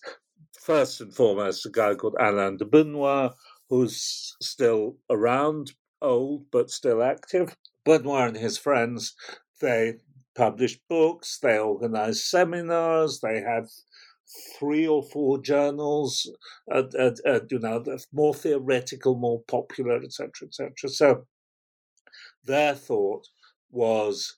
First 0.62 1.02
and 1.02 1.14
foremost, 1.14 1.66
a 1.66 1.70
guy 1.72 1.96
called 1.96 2.16
Alain 2.20 2.58
de 2.58 2.66
Benoist, 2.66 3.36
who's 3.68 4.36
still 4.42 4.98
around, 5.10 5.74
old 6.04 6.52
but 6.52 6.70
still 6.70 7.02
active. 7.02 7.58
Benoist 7.84 8.36
and 8.36 8.38
his 8.38 8.60
friends, 8.60 9.16
they 9.60 9.96
published 10.36 10.82
books, 10.88 11.40
they 11.40 11.58
organized 11.58 12.26
seminars, 12.26 13.22
they 13.22 13.42
had 13.42 13.66
three 14.60 14.88
or 14.88 15.02
four 15.02 15.42
journals, 15.42 16.32
uh, 16.72 16.84
uh, 16.98 17.12
uh, 17.26 17.40
you 17.50 17.58
know, 17.58 17.84
more 18.14 18.36
theoretical, 18.36 19.16
more 19.16 19.42
popular, 19.48 19.96
etc., 19.96 20.30
etc. 20.44 20.90
So 20.90 21.28
their 22.44 22.76
thought 22.76 23.28
was 23.72 24.38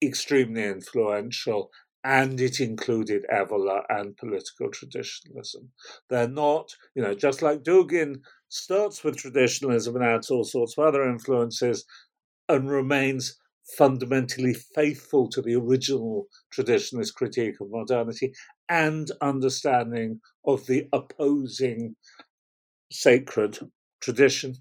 extremely 0.00 0.62
influential 0.62 1.70
and 2.04 2.38
it 2.38 2.60
included 2.60 3.24
Evola 3.32 3.82
and 3.88 4.16
political 4.16 4.70
traditionalism. 4.70 5.70
They're 6.10 6.28
not, 6.28 6.68
you 6.94 7.02
know, 7.02 7.14
just 7.14 7.40
like 7.40 7.62
Dugin 7.62 8.20
starts 8.50 9.02
with 9.02 9.16
traditionalism 9.16 9.96
and 9.96 10.04
adds 10.04 10.30
all 10.30 10.44
sorts 10.44 10.76
of 10.76 10.84
other 10.84 11.08
influences 11.08 11.86
and 12.48 12.70
remains 12.70 13.38
fundamentally 13.78 14.52
faithful 14.74 15.28
to 15.30 15.40
the 15.40 15.54
original 15.54 16.26
traditionalist 16.54 17.14
critique 17.14 17.54
of 17.60 17.70
modernity 17.70 18.32
and 18.68 19.10
understanding 19.22 20.20
of 20.44 20.66
the 20.66 20.86
opposing 20.92 21.96
sacred 22.92 23.58
tradition. 24.00 24.54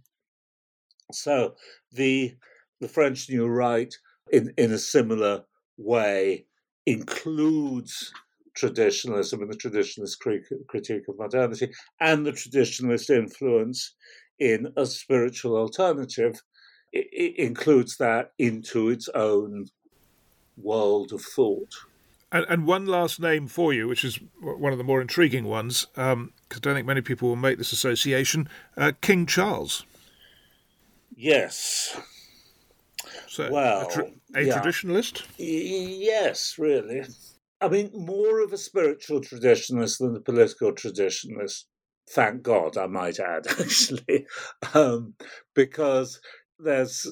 So 1.11 1.55
the 1.91 2.35
the 2.79 2.87
French 2.87 3.29
New 3.29 3.47
Right, 3.47 3.93
in, 4.31 4.53
in 4.57 4.71
a 4.71 4.77
similar 4.77 5.43
way, 5.77 6.47
includes 6.85 8.11
traditionalism 8.55 9.41
and 9.41 9.51
the 9.51 9.57
traditionalist 9.57 10.19
critique 10.67 11.07
of 11.07 11.17
modernity 11.17 11.71
and 11.99 12.25
the 12.25 12.31
traditionalist 12.31 13.09
influence 13.09 13.95
in 14.39 14.71
a 14.77 14.85
spiritual 14.85 15.57
alternative 15.57 16.39
it 16.93 17.37
includes 17.37 17.97
that 17.97 18.33
into 18.37 18.89
its 18.89 19.09
own 19.09 19.65
world 20.57 21.11
of 21.11 21.21
thought. 21.21 21.73
And, 22.31 22.45
and, 22.49 22.65
one 22.65 22.85
last 22.85 23.19
name 23.19 23.47
for 23.47 23.73
you, 23.73 23.87
which 23.87 24.03
is 24.03 24.19
one 24.39 24.71
of 24.71 24.77
the 24.77 24.83
more 24.83 25.01
intriguing 25.01 25.45
ones, 25.45 25.85
because 25.93 26.13
um, 26.13 26.33
I 26.51 26.59
don't 26.59 26.75
think 26.75 26.87
many 26.87 27.01
people 27.01 27.29
will 27.29 27.35
make 27.35 27.57
this 27.57 27.71
association 27.71 28.47
uh, 28.75 28.91
King 29.01 29.25
Charles. 29.25 29.85
Yes. 31.15 31.95
So, 33.27 33.49
well, 33.51 33.87
a, 33.87 33.91
tra- 33.91 34.11
a 34.35 34.41
yeah. 34.41 34.61
traditionalist? 34.61 35.23
Yes, 35.37 36.55
really. 36.57 37.03
I 37.61 37.69
mean, 37.69 37.91
more 37.93 38.41
of 38.41 38.51
a 38.51 38.57
spiritual 38.57 39.21
traditionalist 39.21 39.99
than 39.99 40.15
a 40.15 40.19
political 40.19 40.73
traditionalist. 40.73 41.63
Thank 42.09 42.43
God, 42.43 42.77
I 42.77 42.87
might 42.87 43.19
add, 43.19 43.47
actually, 43.59 44.25
um, 44.73 45.13
because 45.53 46.19
there's 46.59 47.07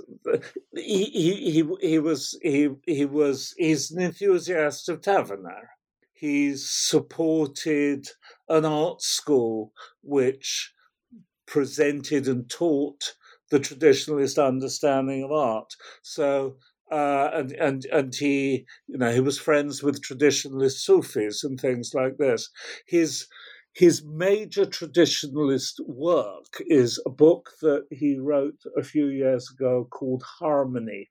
he, 0.76 1.06
he 1.06 1.52
he 1.52 1.76
he 1.82 2.00
was 2.00 2.38
he 2.42 2.70
he 2.86 3.06
was 3.06 3.54
he's 3.58 3.92
an 3.92 4.02
enthusiast 4.02 4.89
of 4.89 5.02
Tavener. 5.02 5.68
He's 6.14 6.70
supported 6.70 8.08
an 8.48 8.66
art 8.66 9.02
school 9.02 9.74
which 10.04 10.74
presented 11.48 12.28
and 12.28 12.50
taught 12.50 13.16
the 13.52 13.60
traditionalist 13.60 14.43
understanding 14.43 15.24
of 15.24 15.32
art. 15.32 15.74
So 16.02 16.58
uh, 16.91 17.30
and 17.34 17.52
and 17.54 17.86
and 17.86 18.16
he 18.16 18.66
you 18.88 18.97
know 18.97 19.12
he 19.14 19.20
was 19.20 19.38
friends 19.38 19.84
with 19.84 20.02
traditionalist 20.02 20.80
Sufis 20.80 21.43
and 21.43 21.60
things 21.60 21.93
like 21.93 22.18
this. 22.18 22.49
His 22.88 23.28
his 23.74 24.04
major 24.04 24.66
traditionalist 24.66 25.76
work 25.86 26.62
is 26.68 27.02
a 27.06 27.10
book 27.10 27.52
that 27.62 27.86
he 27.91 28.18
wrote 28.20 28.60
a 28.78 28.84
few 28.84 29.08
years 29.08 29.49
ago 29.52 29.88
called 29.91 30.24
Harmony. 30.24 31.10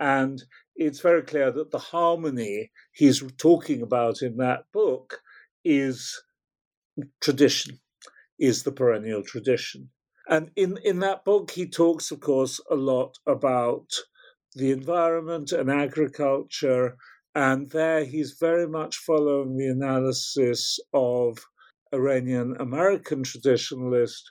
And 0.00 0.42
it's 0.74 0.98
very 1.00 1.22
clear 1.22 1.52
that 1.52 1.70
the 1.70 1.78
harmony 1.78 2.72
he's 2.92 3.22
talking 3.38 3.82
about 3.82 4.20
in 4.20 4.36
that 4.38 4.64
book 4.72 5.22
is 5.64 6.20
tradition, 7.20 7.78
is 8.38 8.64
the 8.64 8.72
perennial 8.72 9.22
tradition. 9.22 9.90
And 10.28 10.50
in, 10.56 10.78
in 10.84 11.00
that 11.00 11.24
book, 11.24 11.50
he 11.50 11.66
talks, 11.66 12.10
of 12.10 12.20
course, 12.20 12.60
a 12.70 12.74
lot 12.74 13.16
about 13.26 13.88
the 14.54 14.70
environment 14.70 15.52
and 15.52 15.70
agriculture. 15.70 16.96
And 17.34 17.70
there 17.70 18.04
he's 18.04 18.36
very 18.38 18.68
much 18.68 18.96
following 18.96 19.56
the 19.56 19.68
analysis 19.68 20.78
of 20.92 21.38
Iranian 21.92 22.56
American 22.60 23.22
traditionalist 23.22 24.22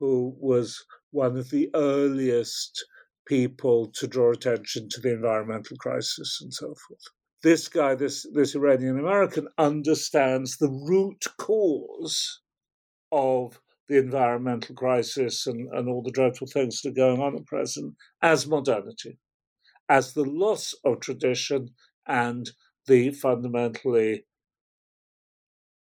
who 0.00 0.36
was 0.38 0.84
one 1.10 1.36
of 1.36 1.50
the 1.50 1.70
earliest 1.74 2.84
people 3.26 3.90
to 3.94 4.06
draw 4.06 4.32
attention 4.32 4.88
to 4.90 5.00
the 5.00 5.12
environmental 5.12 5.76
crisis 5.76 6.38
and 6.40 6.52
so 6.52 6.66
forth. 6.66 7.02
This 7.42 7.68
guy, 7.68 7.94
this, 7.94 8.26
this 8.34 8.54
Iranian 8.54 8.98
American, 8.98 9.48
understands 9.58 10.56
the 10.56 10.70
root 10.70 11.24
cause 11.38 12.40
of 13.12 13.60
the 13.88 13.98
environmental 13.98 14.74
crisis 14.74 15.46
and, 15.46 15.68
and 15.72 15.88
all 15.88 16.02
the 16.02 16.10
dreadful 16.10 16.46
things 16.46 16.82
that 16.82 16.90
are 16.90 16.92
going 16.92 17.20
on 17.20 17.36
at 17.36 17.46
present 17.46 17.94
as 18.22 18.46
modernity, 18.46 19.18
as 19.88 20.12
the 20.12 20.24
loss 20.24 20.74
of 20.84 21.00
tradition 21.00 21.70
and 22.06 22.50
the 22.86 23.10
fundamentally 23.10 24.24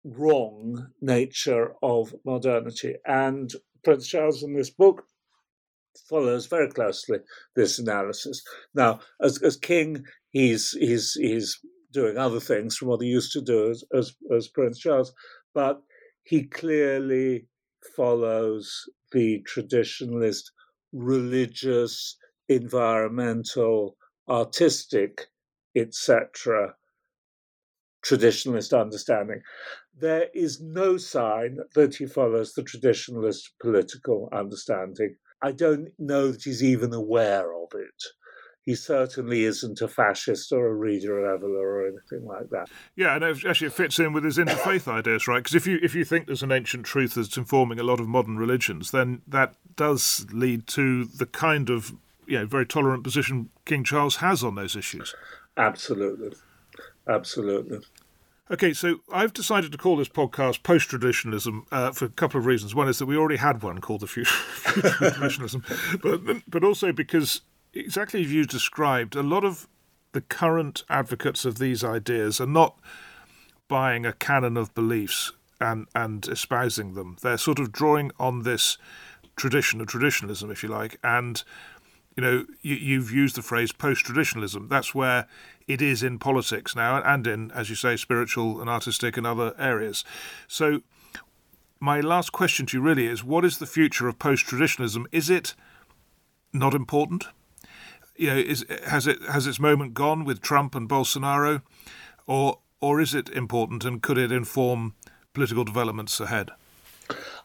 wrong 0.03 0.87
nature 1.01 1.73
of 1.81 2.13
modernity. 2.25 2.95
And 3.05 3.51
Prince 3.83 4.07
Charles 4.07 4.43
in 4.43 4.53
this 4.53 4.69
book 4.69 5.03
follows 6.09 6.47
very 6.47 6.69
closely 6.69 7.19
this 7.55 7.79
analysis. 7.79 8.41
Now, 8.73 8.99
as, 9.21 9.41
as 9.41 9.57
king, 9.57 10.03
he's 10.31 10.71
he's 10.71 11.13
he's 11.13 11.59
doing 11.91 12.17
other 12.17 12.39
things 12.39 12.75
from 12.75 12.87
what 12.87 13.01
he 13.01 13.07
used 13.07 13.31
to 13.33 13.41
do 13.41 13.69
as, 13.69 13.83
as, 13.95 14.15
as 14.35 14.47
Prince 14.47 14.79
Charles, 14.79 15.13
but 15.53 15.81
he 16.23 16.43
clearly 16.43 17.47
follows 17.95 18.89
the 19.11 19.43
traditionalist 19.43 20.51
religious, 20.91 22.17
environmental, 22.49 23.97
artistic, 24.29 25.27
etc. 25.75 26.75
traditionalist 28.05 28.79
understanding. 28.79 29.41
There 29.97 30.29
is 30.33 30.61
no 30.61 30.97
sign 30.97 31.59
that 31.75 31.95
he 31.95 32.05
follows 32.05 32.53
the 32.53 32.63
traditionalist 32.63 33.49
political 33.61 34.29
understanding. 34.31 35.15
I 35.41 35.51
don't 35.51 35.89
know 35.99 36.31
that 36.31 36.43
he's 36.43 36.63
even 36.63 36.93
aware 36.93 37.53
of 37.53 37.69
it 37.73 38.03
he 38.65 38.75
certainly 38.75 39.43
isn't 39.43 39.81
a 39.81 39.87
fascist 39.87 40.51
or 40.51 40.67
a 40.67 40.73
reader 40.73 41.25
of 41.25 41.41
Evola 41.41 41.61
or 41.61 41.87
anything 41.87 42.25
like 42.25 42.49
that. 42.49 42.69
Yeah, 42.95 43.15
and 43.15 43.23
actually 43.23 43.67
it 43.67 43.73
fits 43.73 43.99
in 43.99 44.13
with 44.13 44.23
his 44.23 44.37
interfaith 44.37 44.87
ideas, 44.87 45.27
right? 45.27 45.39
Because 45.39 45.55
if 45.55 45.67
you 45.67 45.79
if 45.83 45.93
you 45.93 46.05
think 46.05 46.27
there's 46.27 46.43
an 46.43 46.51
ancient 46.51 46.85
truth 46.85 47.15
that's 47.15 47.37
informing 47.37 47.79
a 47.79 47.83
lot 47.83 47.99
of 47.99 48.07
modern 48.07 48.37
religions, 48.37 48.91
then 48.91 49.21
that 49.27 49.55
does 49.75 50.25
lead 50.31 50.67
to 50.67 51.05
the 51.05 51.25
kind 51.25 51.69
of 51.69 51.93
you 52.25 52.39
know 52.39 52.45
very 52.45 52.65
tolerant 52.65 53.03
position 53.03 53.49
King 53.65 53.83
Charles 53.83 54.17
has 54.17 54.43
on 54.43 54.55
those 54.55 54.75
issues. 54.75 55.13
Absolutely, 55.57 56.35
absolutely. 57.07 57.79
Okay, 58.51 58.73
so 58.73 58.99
I've 59.11 59.33
decided 59.33 59.71
to 59.71 59.77
call 59.77 59.95
this 59.95 60.09
podcast 60.09 60.63
post 60.63 60.89
traditionalism 60.89 61.65
uh, 61.71 61.91
for 61.91 62.05
a 62.05 62.09
couple 62.09 62.39
of 62.39 62.45
reasons. 62.45 62.75
One 62.75 62.87
is 62.87 62.99
that 62.99 63.05
we 63.05 63.17
already 63.17 63.37
had 63.37 63.63
one 63.63 63.79
called 63.79 64.01
the 64.01 64.07
future, 64.07 64.31
future 64.35 65.11
traditionalism, 65.11 65.63
but 66.01 66.21
but 66.47 66.63
also 66.63 66.93
because 66.93 67.41
exactly 67.73 68.21
as 68.21 68.31
you 68.31 68.45
described, 68.45 69.15
a 69.15 69.23
lot 69.23 69.43
of 69.43 69.67
the 70.13 70.21
current 70.21 70.83
advocates 70.89 71.43
of 71.45 71.57
these 71.57 71.83
ideas 71.83 72.39
are 72.39 72.47
not 72.47 72.79
buying 73.67 74.05
a 74.05 74.13
canon 74.13 74.57
of 74.57 74.73
beliefs 74.75 75.31
and, 75.59 75.87
and 75.95 76.27
espousing 76.27 76.93
them. 76.93 77.17
They're 77.21 77.37
sort 77.37 77.59
of 77.59 77.71
drawing 77.71 78.11
on 78.19 78.43
this 78.43 78.77
tradition 79.35 79.81
of 79.81 79.87
traditionalism, 79.87 80.51
if 80.51 80.63
you 80.63 80.69
like, 80.69 80.99
and 81.03 81.43
you 82.15 82.21
know 82.21 82.45
you, 82.61 82.75
you've 82.75 83.11
used 83.11 83.35
the 83.35 83.41
phrase 83.41 83.71
post-traditionalism. 83.71 84.67
That's 84.67 84.93
where 84.93 85.27
it 85.67 85.81
is 85.81 86.03
in 86.03 86.19
politics 86.19 86.75
now, 86.75 87.01
and 87.01 87.25
in, 87.25 87.51
as 87.51 87.69
you 87.69 87.75
say, 87.75 87.95
spiritual 87.95 88.61
and 88.61 88.69
artistic 88.69 89.17
and 89.17 89.25
other 89.25 89.55
areas. 89.57 90.03
So, 90.47 90.81
my 91.79 91.99
last 92.01 92.31
question 92.31 92.65
to 92.67 92.77
you 92.77 92.83
really 92.83 93.07
is: 93.07 93.23
What 93.23 93.43
is 93.43 93.57
the 93.57 93.65
future 93.65 94.07
of 94.07 94.19
post-traditionalism? 94.19 95.07
Is 95.11 95.29
it 95.29 95.55
not 96.51 96.75
important? 96.75 97.27
You 98.15 98.27
know, 98.27 98.37
is 98.37 98.65
has 98.85 99.07
it 99.07 99.21
has 99.23 99.47
its 99.47 99.59
moment 99.59 99.93
gone 99.93 100.23
with 100.23 100.41
Trump 100.41 100.75
and 100.75 100.89
Bolsonaro, 100.89 101.61
or 102.27 102.59
or 102.81 102.99
is 102.99 103.13
it 103.13 103.29
important 103.29 103.85
and 103.85 104.01
could 104.01 104.17
it 104.17 104.31
inform 104.31 104.95
political 105.33 105.63
developments 105.63 106.19
ahead? 106.19 106.51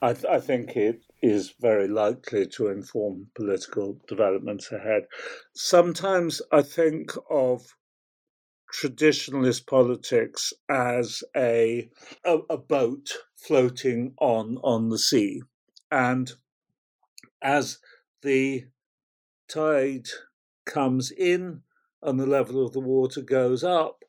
I, 0.01 0.13
th- 0.13 0.27
I 0.27 0.41
think 0.41 0.77
it 0.77 1.03
is 1.23 1.55
very 1.61 1.89
likely 1.89 2.47
to 2.47 2.69
inform 2.69 3.29
political 3.35 3.99
developments 4.07 4.71
ahead. 4.71 5.07
Sometimes 5.55 6.41
I 6.53 6.63
think 6.63 7.13
of 7.29 7.75
traditionalist 8.73 9.67
politics 9.67 10.53
as 10.69 11.23
a, 11.37 11.89
a, 12.25 12.39
a 12.51 12.59
boat 12.59 13.11
floating 13.37 14.15
on 14.19 14.59
on 14.63 14.91
the 14.91 14.99
sea, 14.99 15.43
and 15.91 16.31
as 17.43 17.79
the 18.23 18.65
tide 19.49 20.09
comes 20.69 21.11
in 21.11 21.63
and 22.03 22.21
the 22.21 22.27
level 22.27 22.65
of 22.65 22.73
the 22.73 22.81
water 22.81 23.23
goes 23.23 23.65
up, 23.65 24.05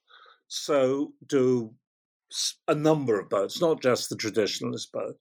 so 0.47 1.13
do 1.25 1.73
a 2.67 2.75
number 2.75 3.19
of 3.19 3.29
boats, 3.29 3.59
not 3.59 3.81
just 3.81 4.09
the 4.09 4.15
traditionalist 4.15 4.91
boat. 4.91 5.17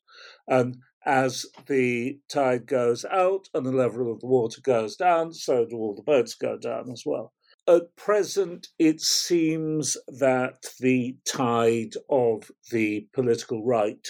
And 0.47 0.77
as 1.07 1.47
the 1.67 2.19
tide 2.29 2.67
goes 2.67 3.05
out 3.07 3.49
and 3.55 3.65
the 3.65 3.73
level 3.73 4.13
of 4.13 4.21
the 4.21 4.27
water 4.27 4.61
goes 4.61 4.97
down, 4.97 5.33
so 5.33 5.65
do 5.65 5.77
all 5.77 5.95
the 5.95 6.03
boats 6.03 6.35
go 6.35 6.59
down 6.59 6.91
as 6.91 7.05
well. 7.07 7.33
At 7.67 7.97
present, 7.97 8.69
it 8.79 9.01
seems 9.01 9.97
that 10.09 10.67
the 10.81 11.17
tide 11.27 11.95
of 12.11 12.51
the 12.71 13.09
political 13.15 13.65
right 13.65 14.07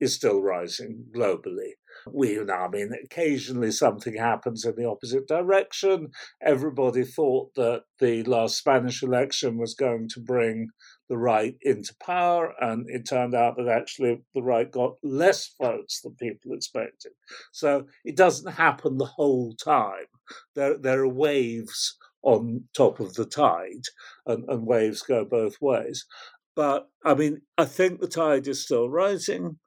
is 0.00 0.14
still 0.14 0.40
rising 0.42 1.06
globally. 1.14 1.72
We, 2.10 2.40
I 2.40 2.68
mean, 2.68 2.92
occasionally 3.04 3.70
something 3.70 4.16
happens 4.16 4.64
in 4.64 4.74
the 4.76 4.88
opposite 4.88 5.28
direction. 5.28 6.10
Everybody 6.40 7.04
thought 7.04 7.54
that 7.54 7.84
the 7.98 8.22
last 8.24 8.58
Spanish 8.58 9.02
election 9.02 9.58
was 9.58 9.74
going 9.74 10.08
to 10.10 10.20
bring 10.20 10.68
the 11.08 11.18
right 11.18 11.56
into 11.62 11.94
power, 12.02 12.54
and 12.60 12.86
it 12.88 13.08
turned 13.08 13.34
out 13.34 13.56
that 13.56 13.68
actually 13.68 14.22
the 14.34 14.42
right 14.42 14.70
got 14.70 14.94
less 15.02 15.54
votes 15.60 16.00
than 16.00 16.14
people 16.14 16.52
expected. 16.52 17.12
So 17.52 17.86
it 18.04 18.16
doesn't 18.16 18.52
happen 18.52 18.96
the 18.98 19.04
whole 19.04 19.54
time. 19.54 20.06
There, 20.54 20.78
there 20.78 21.00
are 21.00 21.08
waves 21.08 21.96
on 22.22 22.64
top 22.74 23.00
of 23.00 23.14
the 23.14 23.26
tide, 23.26 23.84
and, 24.26 24.48
and 24.48 24.66
waves 24.66 25.02
go 25.02 25.24
both 25.24 25.60
ways. 25.60 26.06
But 26.54 26.88
I 27.04 27.14
mean, 27.14 27.42
I 27.58 27.64
think 27.64 28.00
the 28.00 28.08
tide 28.08 28.46
is 28.46 28.64
still 28.64 28.88
rising. 28.90 29.58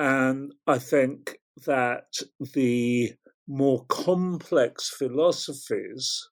And 0.00 0.54
I 0.66 0.78
think 0.78 1.40
that 1.66 2.06
the 2.54 3.12
more 3.46 3.84
complex 3.84 4.88
philosophies 4.88 6.26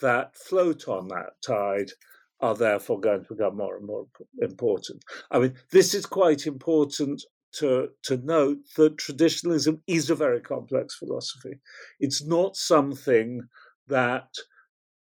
that 0.00 0.36
float 0.36 0.88
on 0.88 1.06
that 1.08 1.34
tide 1.46 1.92
are 2.40 2.56
therefore 2.56 2.98
going 2.98 3.22
to 3.22 3.34
become 3.34 3.56
more 3.56 3.76
and 3.76 3.86
more 3.86 4.06
important. 4.42 5.04
I 5.30 5.38
mean, 5.38 5.54
this 5.70 5.94
is 5.94 6.06
quite 6.06 6.48
important 6.48 7.22
to, 7.58 7.90
to 8.02 8.16
note 8.16 8.58
that 8.76 8.98
traditionalism 8.98 9.84
is 9.86 10.10
a 10.10 10.16
very 10.16 10.40
complex 10.40 10.96
philosophy. 10.96 11.60
It's 12.00 12.26
not 12.26 12.56
something 12.56 13.42
that 13.86 14.34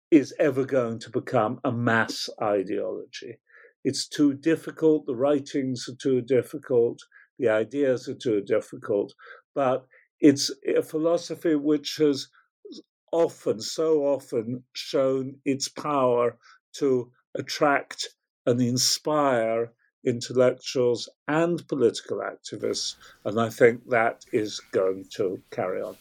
is 0.09 0.33
ever 0.39 0.65
going 0.65 0.97
to 1.01 1.11
become 1.11 1.59
a 1.63 1.71
mass 1.71 2.31
ideology. 2.41 3.37
It's 3.83 4.07
too 4.07 4.33
difficult, 4.33 5.05
the 5.05 5.15
writings 5.15 5.87
are 5.87 6.01
too 6.01 6.21
difficult, 6.21 6.99
the 7.39 7.49
ideas 7.49 8.07
are 8.07 8.15
too 8.15 8.41
difficult. 8.41 9.13
But 9.55 9.85
it's 10.19 10.51
a 10.75 10.81
philosophy 10.81 11.55
which 11.55 11.97
has 11.97 12.27
often, 13.11 13.61
so 13.61 14.03
often, 14.03 14.63
shown 14.73 15.37
its 15.45 15.67
power 15.67 16.37
to 16.73 17.11
attract 17.35 18.09
and 18.45 18.61
inspire 18.61 19.71
intellectuals 20.05 21.09
and 21.27 21.67
political 21.67 22.19
activists. 22.19 22.95
And 23.25 23.39
I 23.39 23.49
think 23.49 23.87
that 23.89 24.25
is 24.31 24.59
going 24.71 25.05
to 25.15 25.41
carry 25.51 25.81
on. 25.81 25.97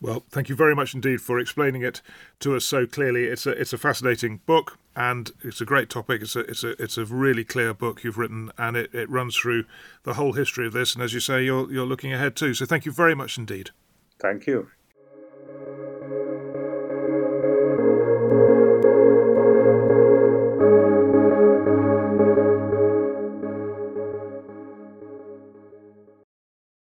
Well, 0.00 0.24
thank 0.30 0.48
you 0.48 0.56
very 0.56 0.74
much 0.74 0.94
indeed 0.94 1.20
for 1.20 1.38
explaining 1.38 1.82
it 1.82 2.00
to 2.40 2.56
us 2.56 2.64
so 2.64 2.86
clearly. 2.86 3.24
It's 3.24 3.46
a 3.46 3.50
it's 3.50 3.74
a 3.74 3.78
fascinating 3.78 4.40
book 4.46 4.78
and 5.00 5.30
it's 5.42 5.62
a 5.62 5.64
great 5.64 5.88
topic. 5.88 6.20
It's 6.20 6.36
a 6.36 6.40
it's 6.40 6.62
a 6.62 6.82
it's 6.82 6.98
a 6.98 7.06
really 7.06 7.42
clear 7.42 7.72
book 7.72 8.04
you've 8.04 8.18
written, 8.18 8.52
and 8.58 8.76
it, 8.76 8.94
it 8.94 9.08
runs 9.08 9.34
through 9.34 9.64
the 10.02 10.14
whole 10.14 10.34
history 10.34 10.66
of 10.66 10.74
this. 10.74 10.94
And 10.94 11.02
as 11.02 11.14
you 11.14 11.20
say, 11.20 11.42
you're 11.42 11.72
you're 11.72 11.86
looking 11.86 12.12
ahead 12.12 12.36
too. 12.36 12.52
So 12.52 12.66
thank 12.66 12.84
you 12.84 12.92
very 12.92 13.14
much 13.14 13.38
indeed. 13.38 13.70
Thank 14.18 14.46
you. 14.46 14.68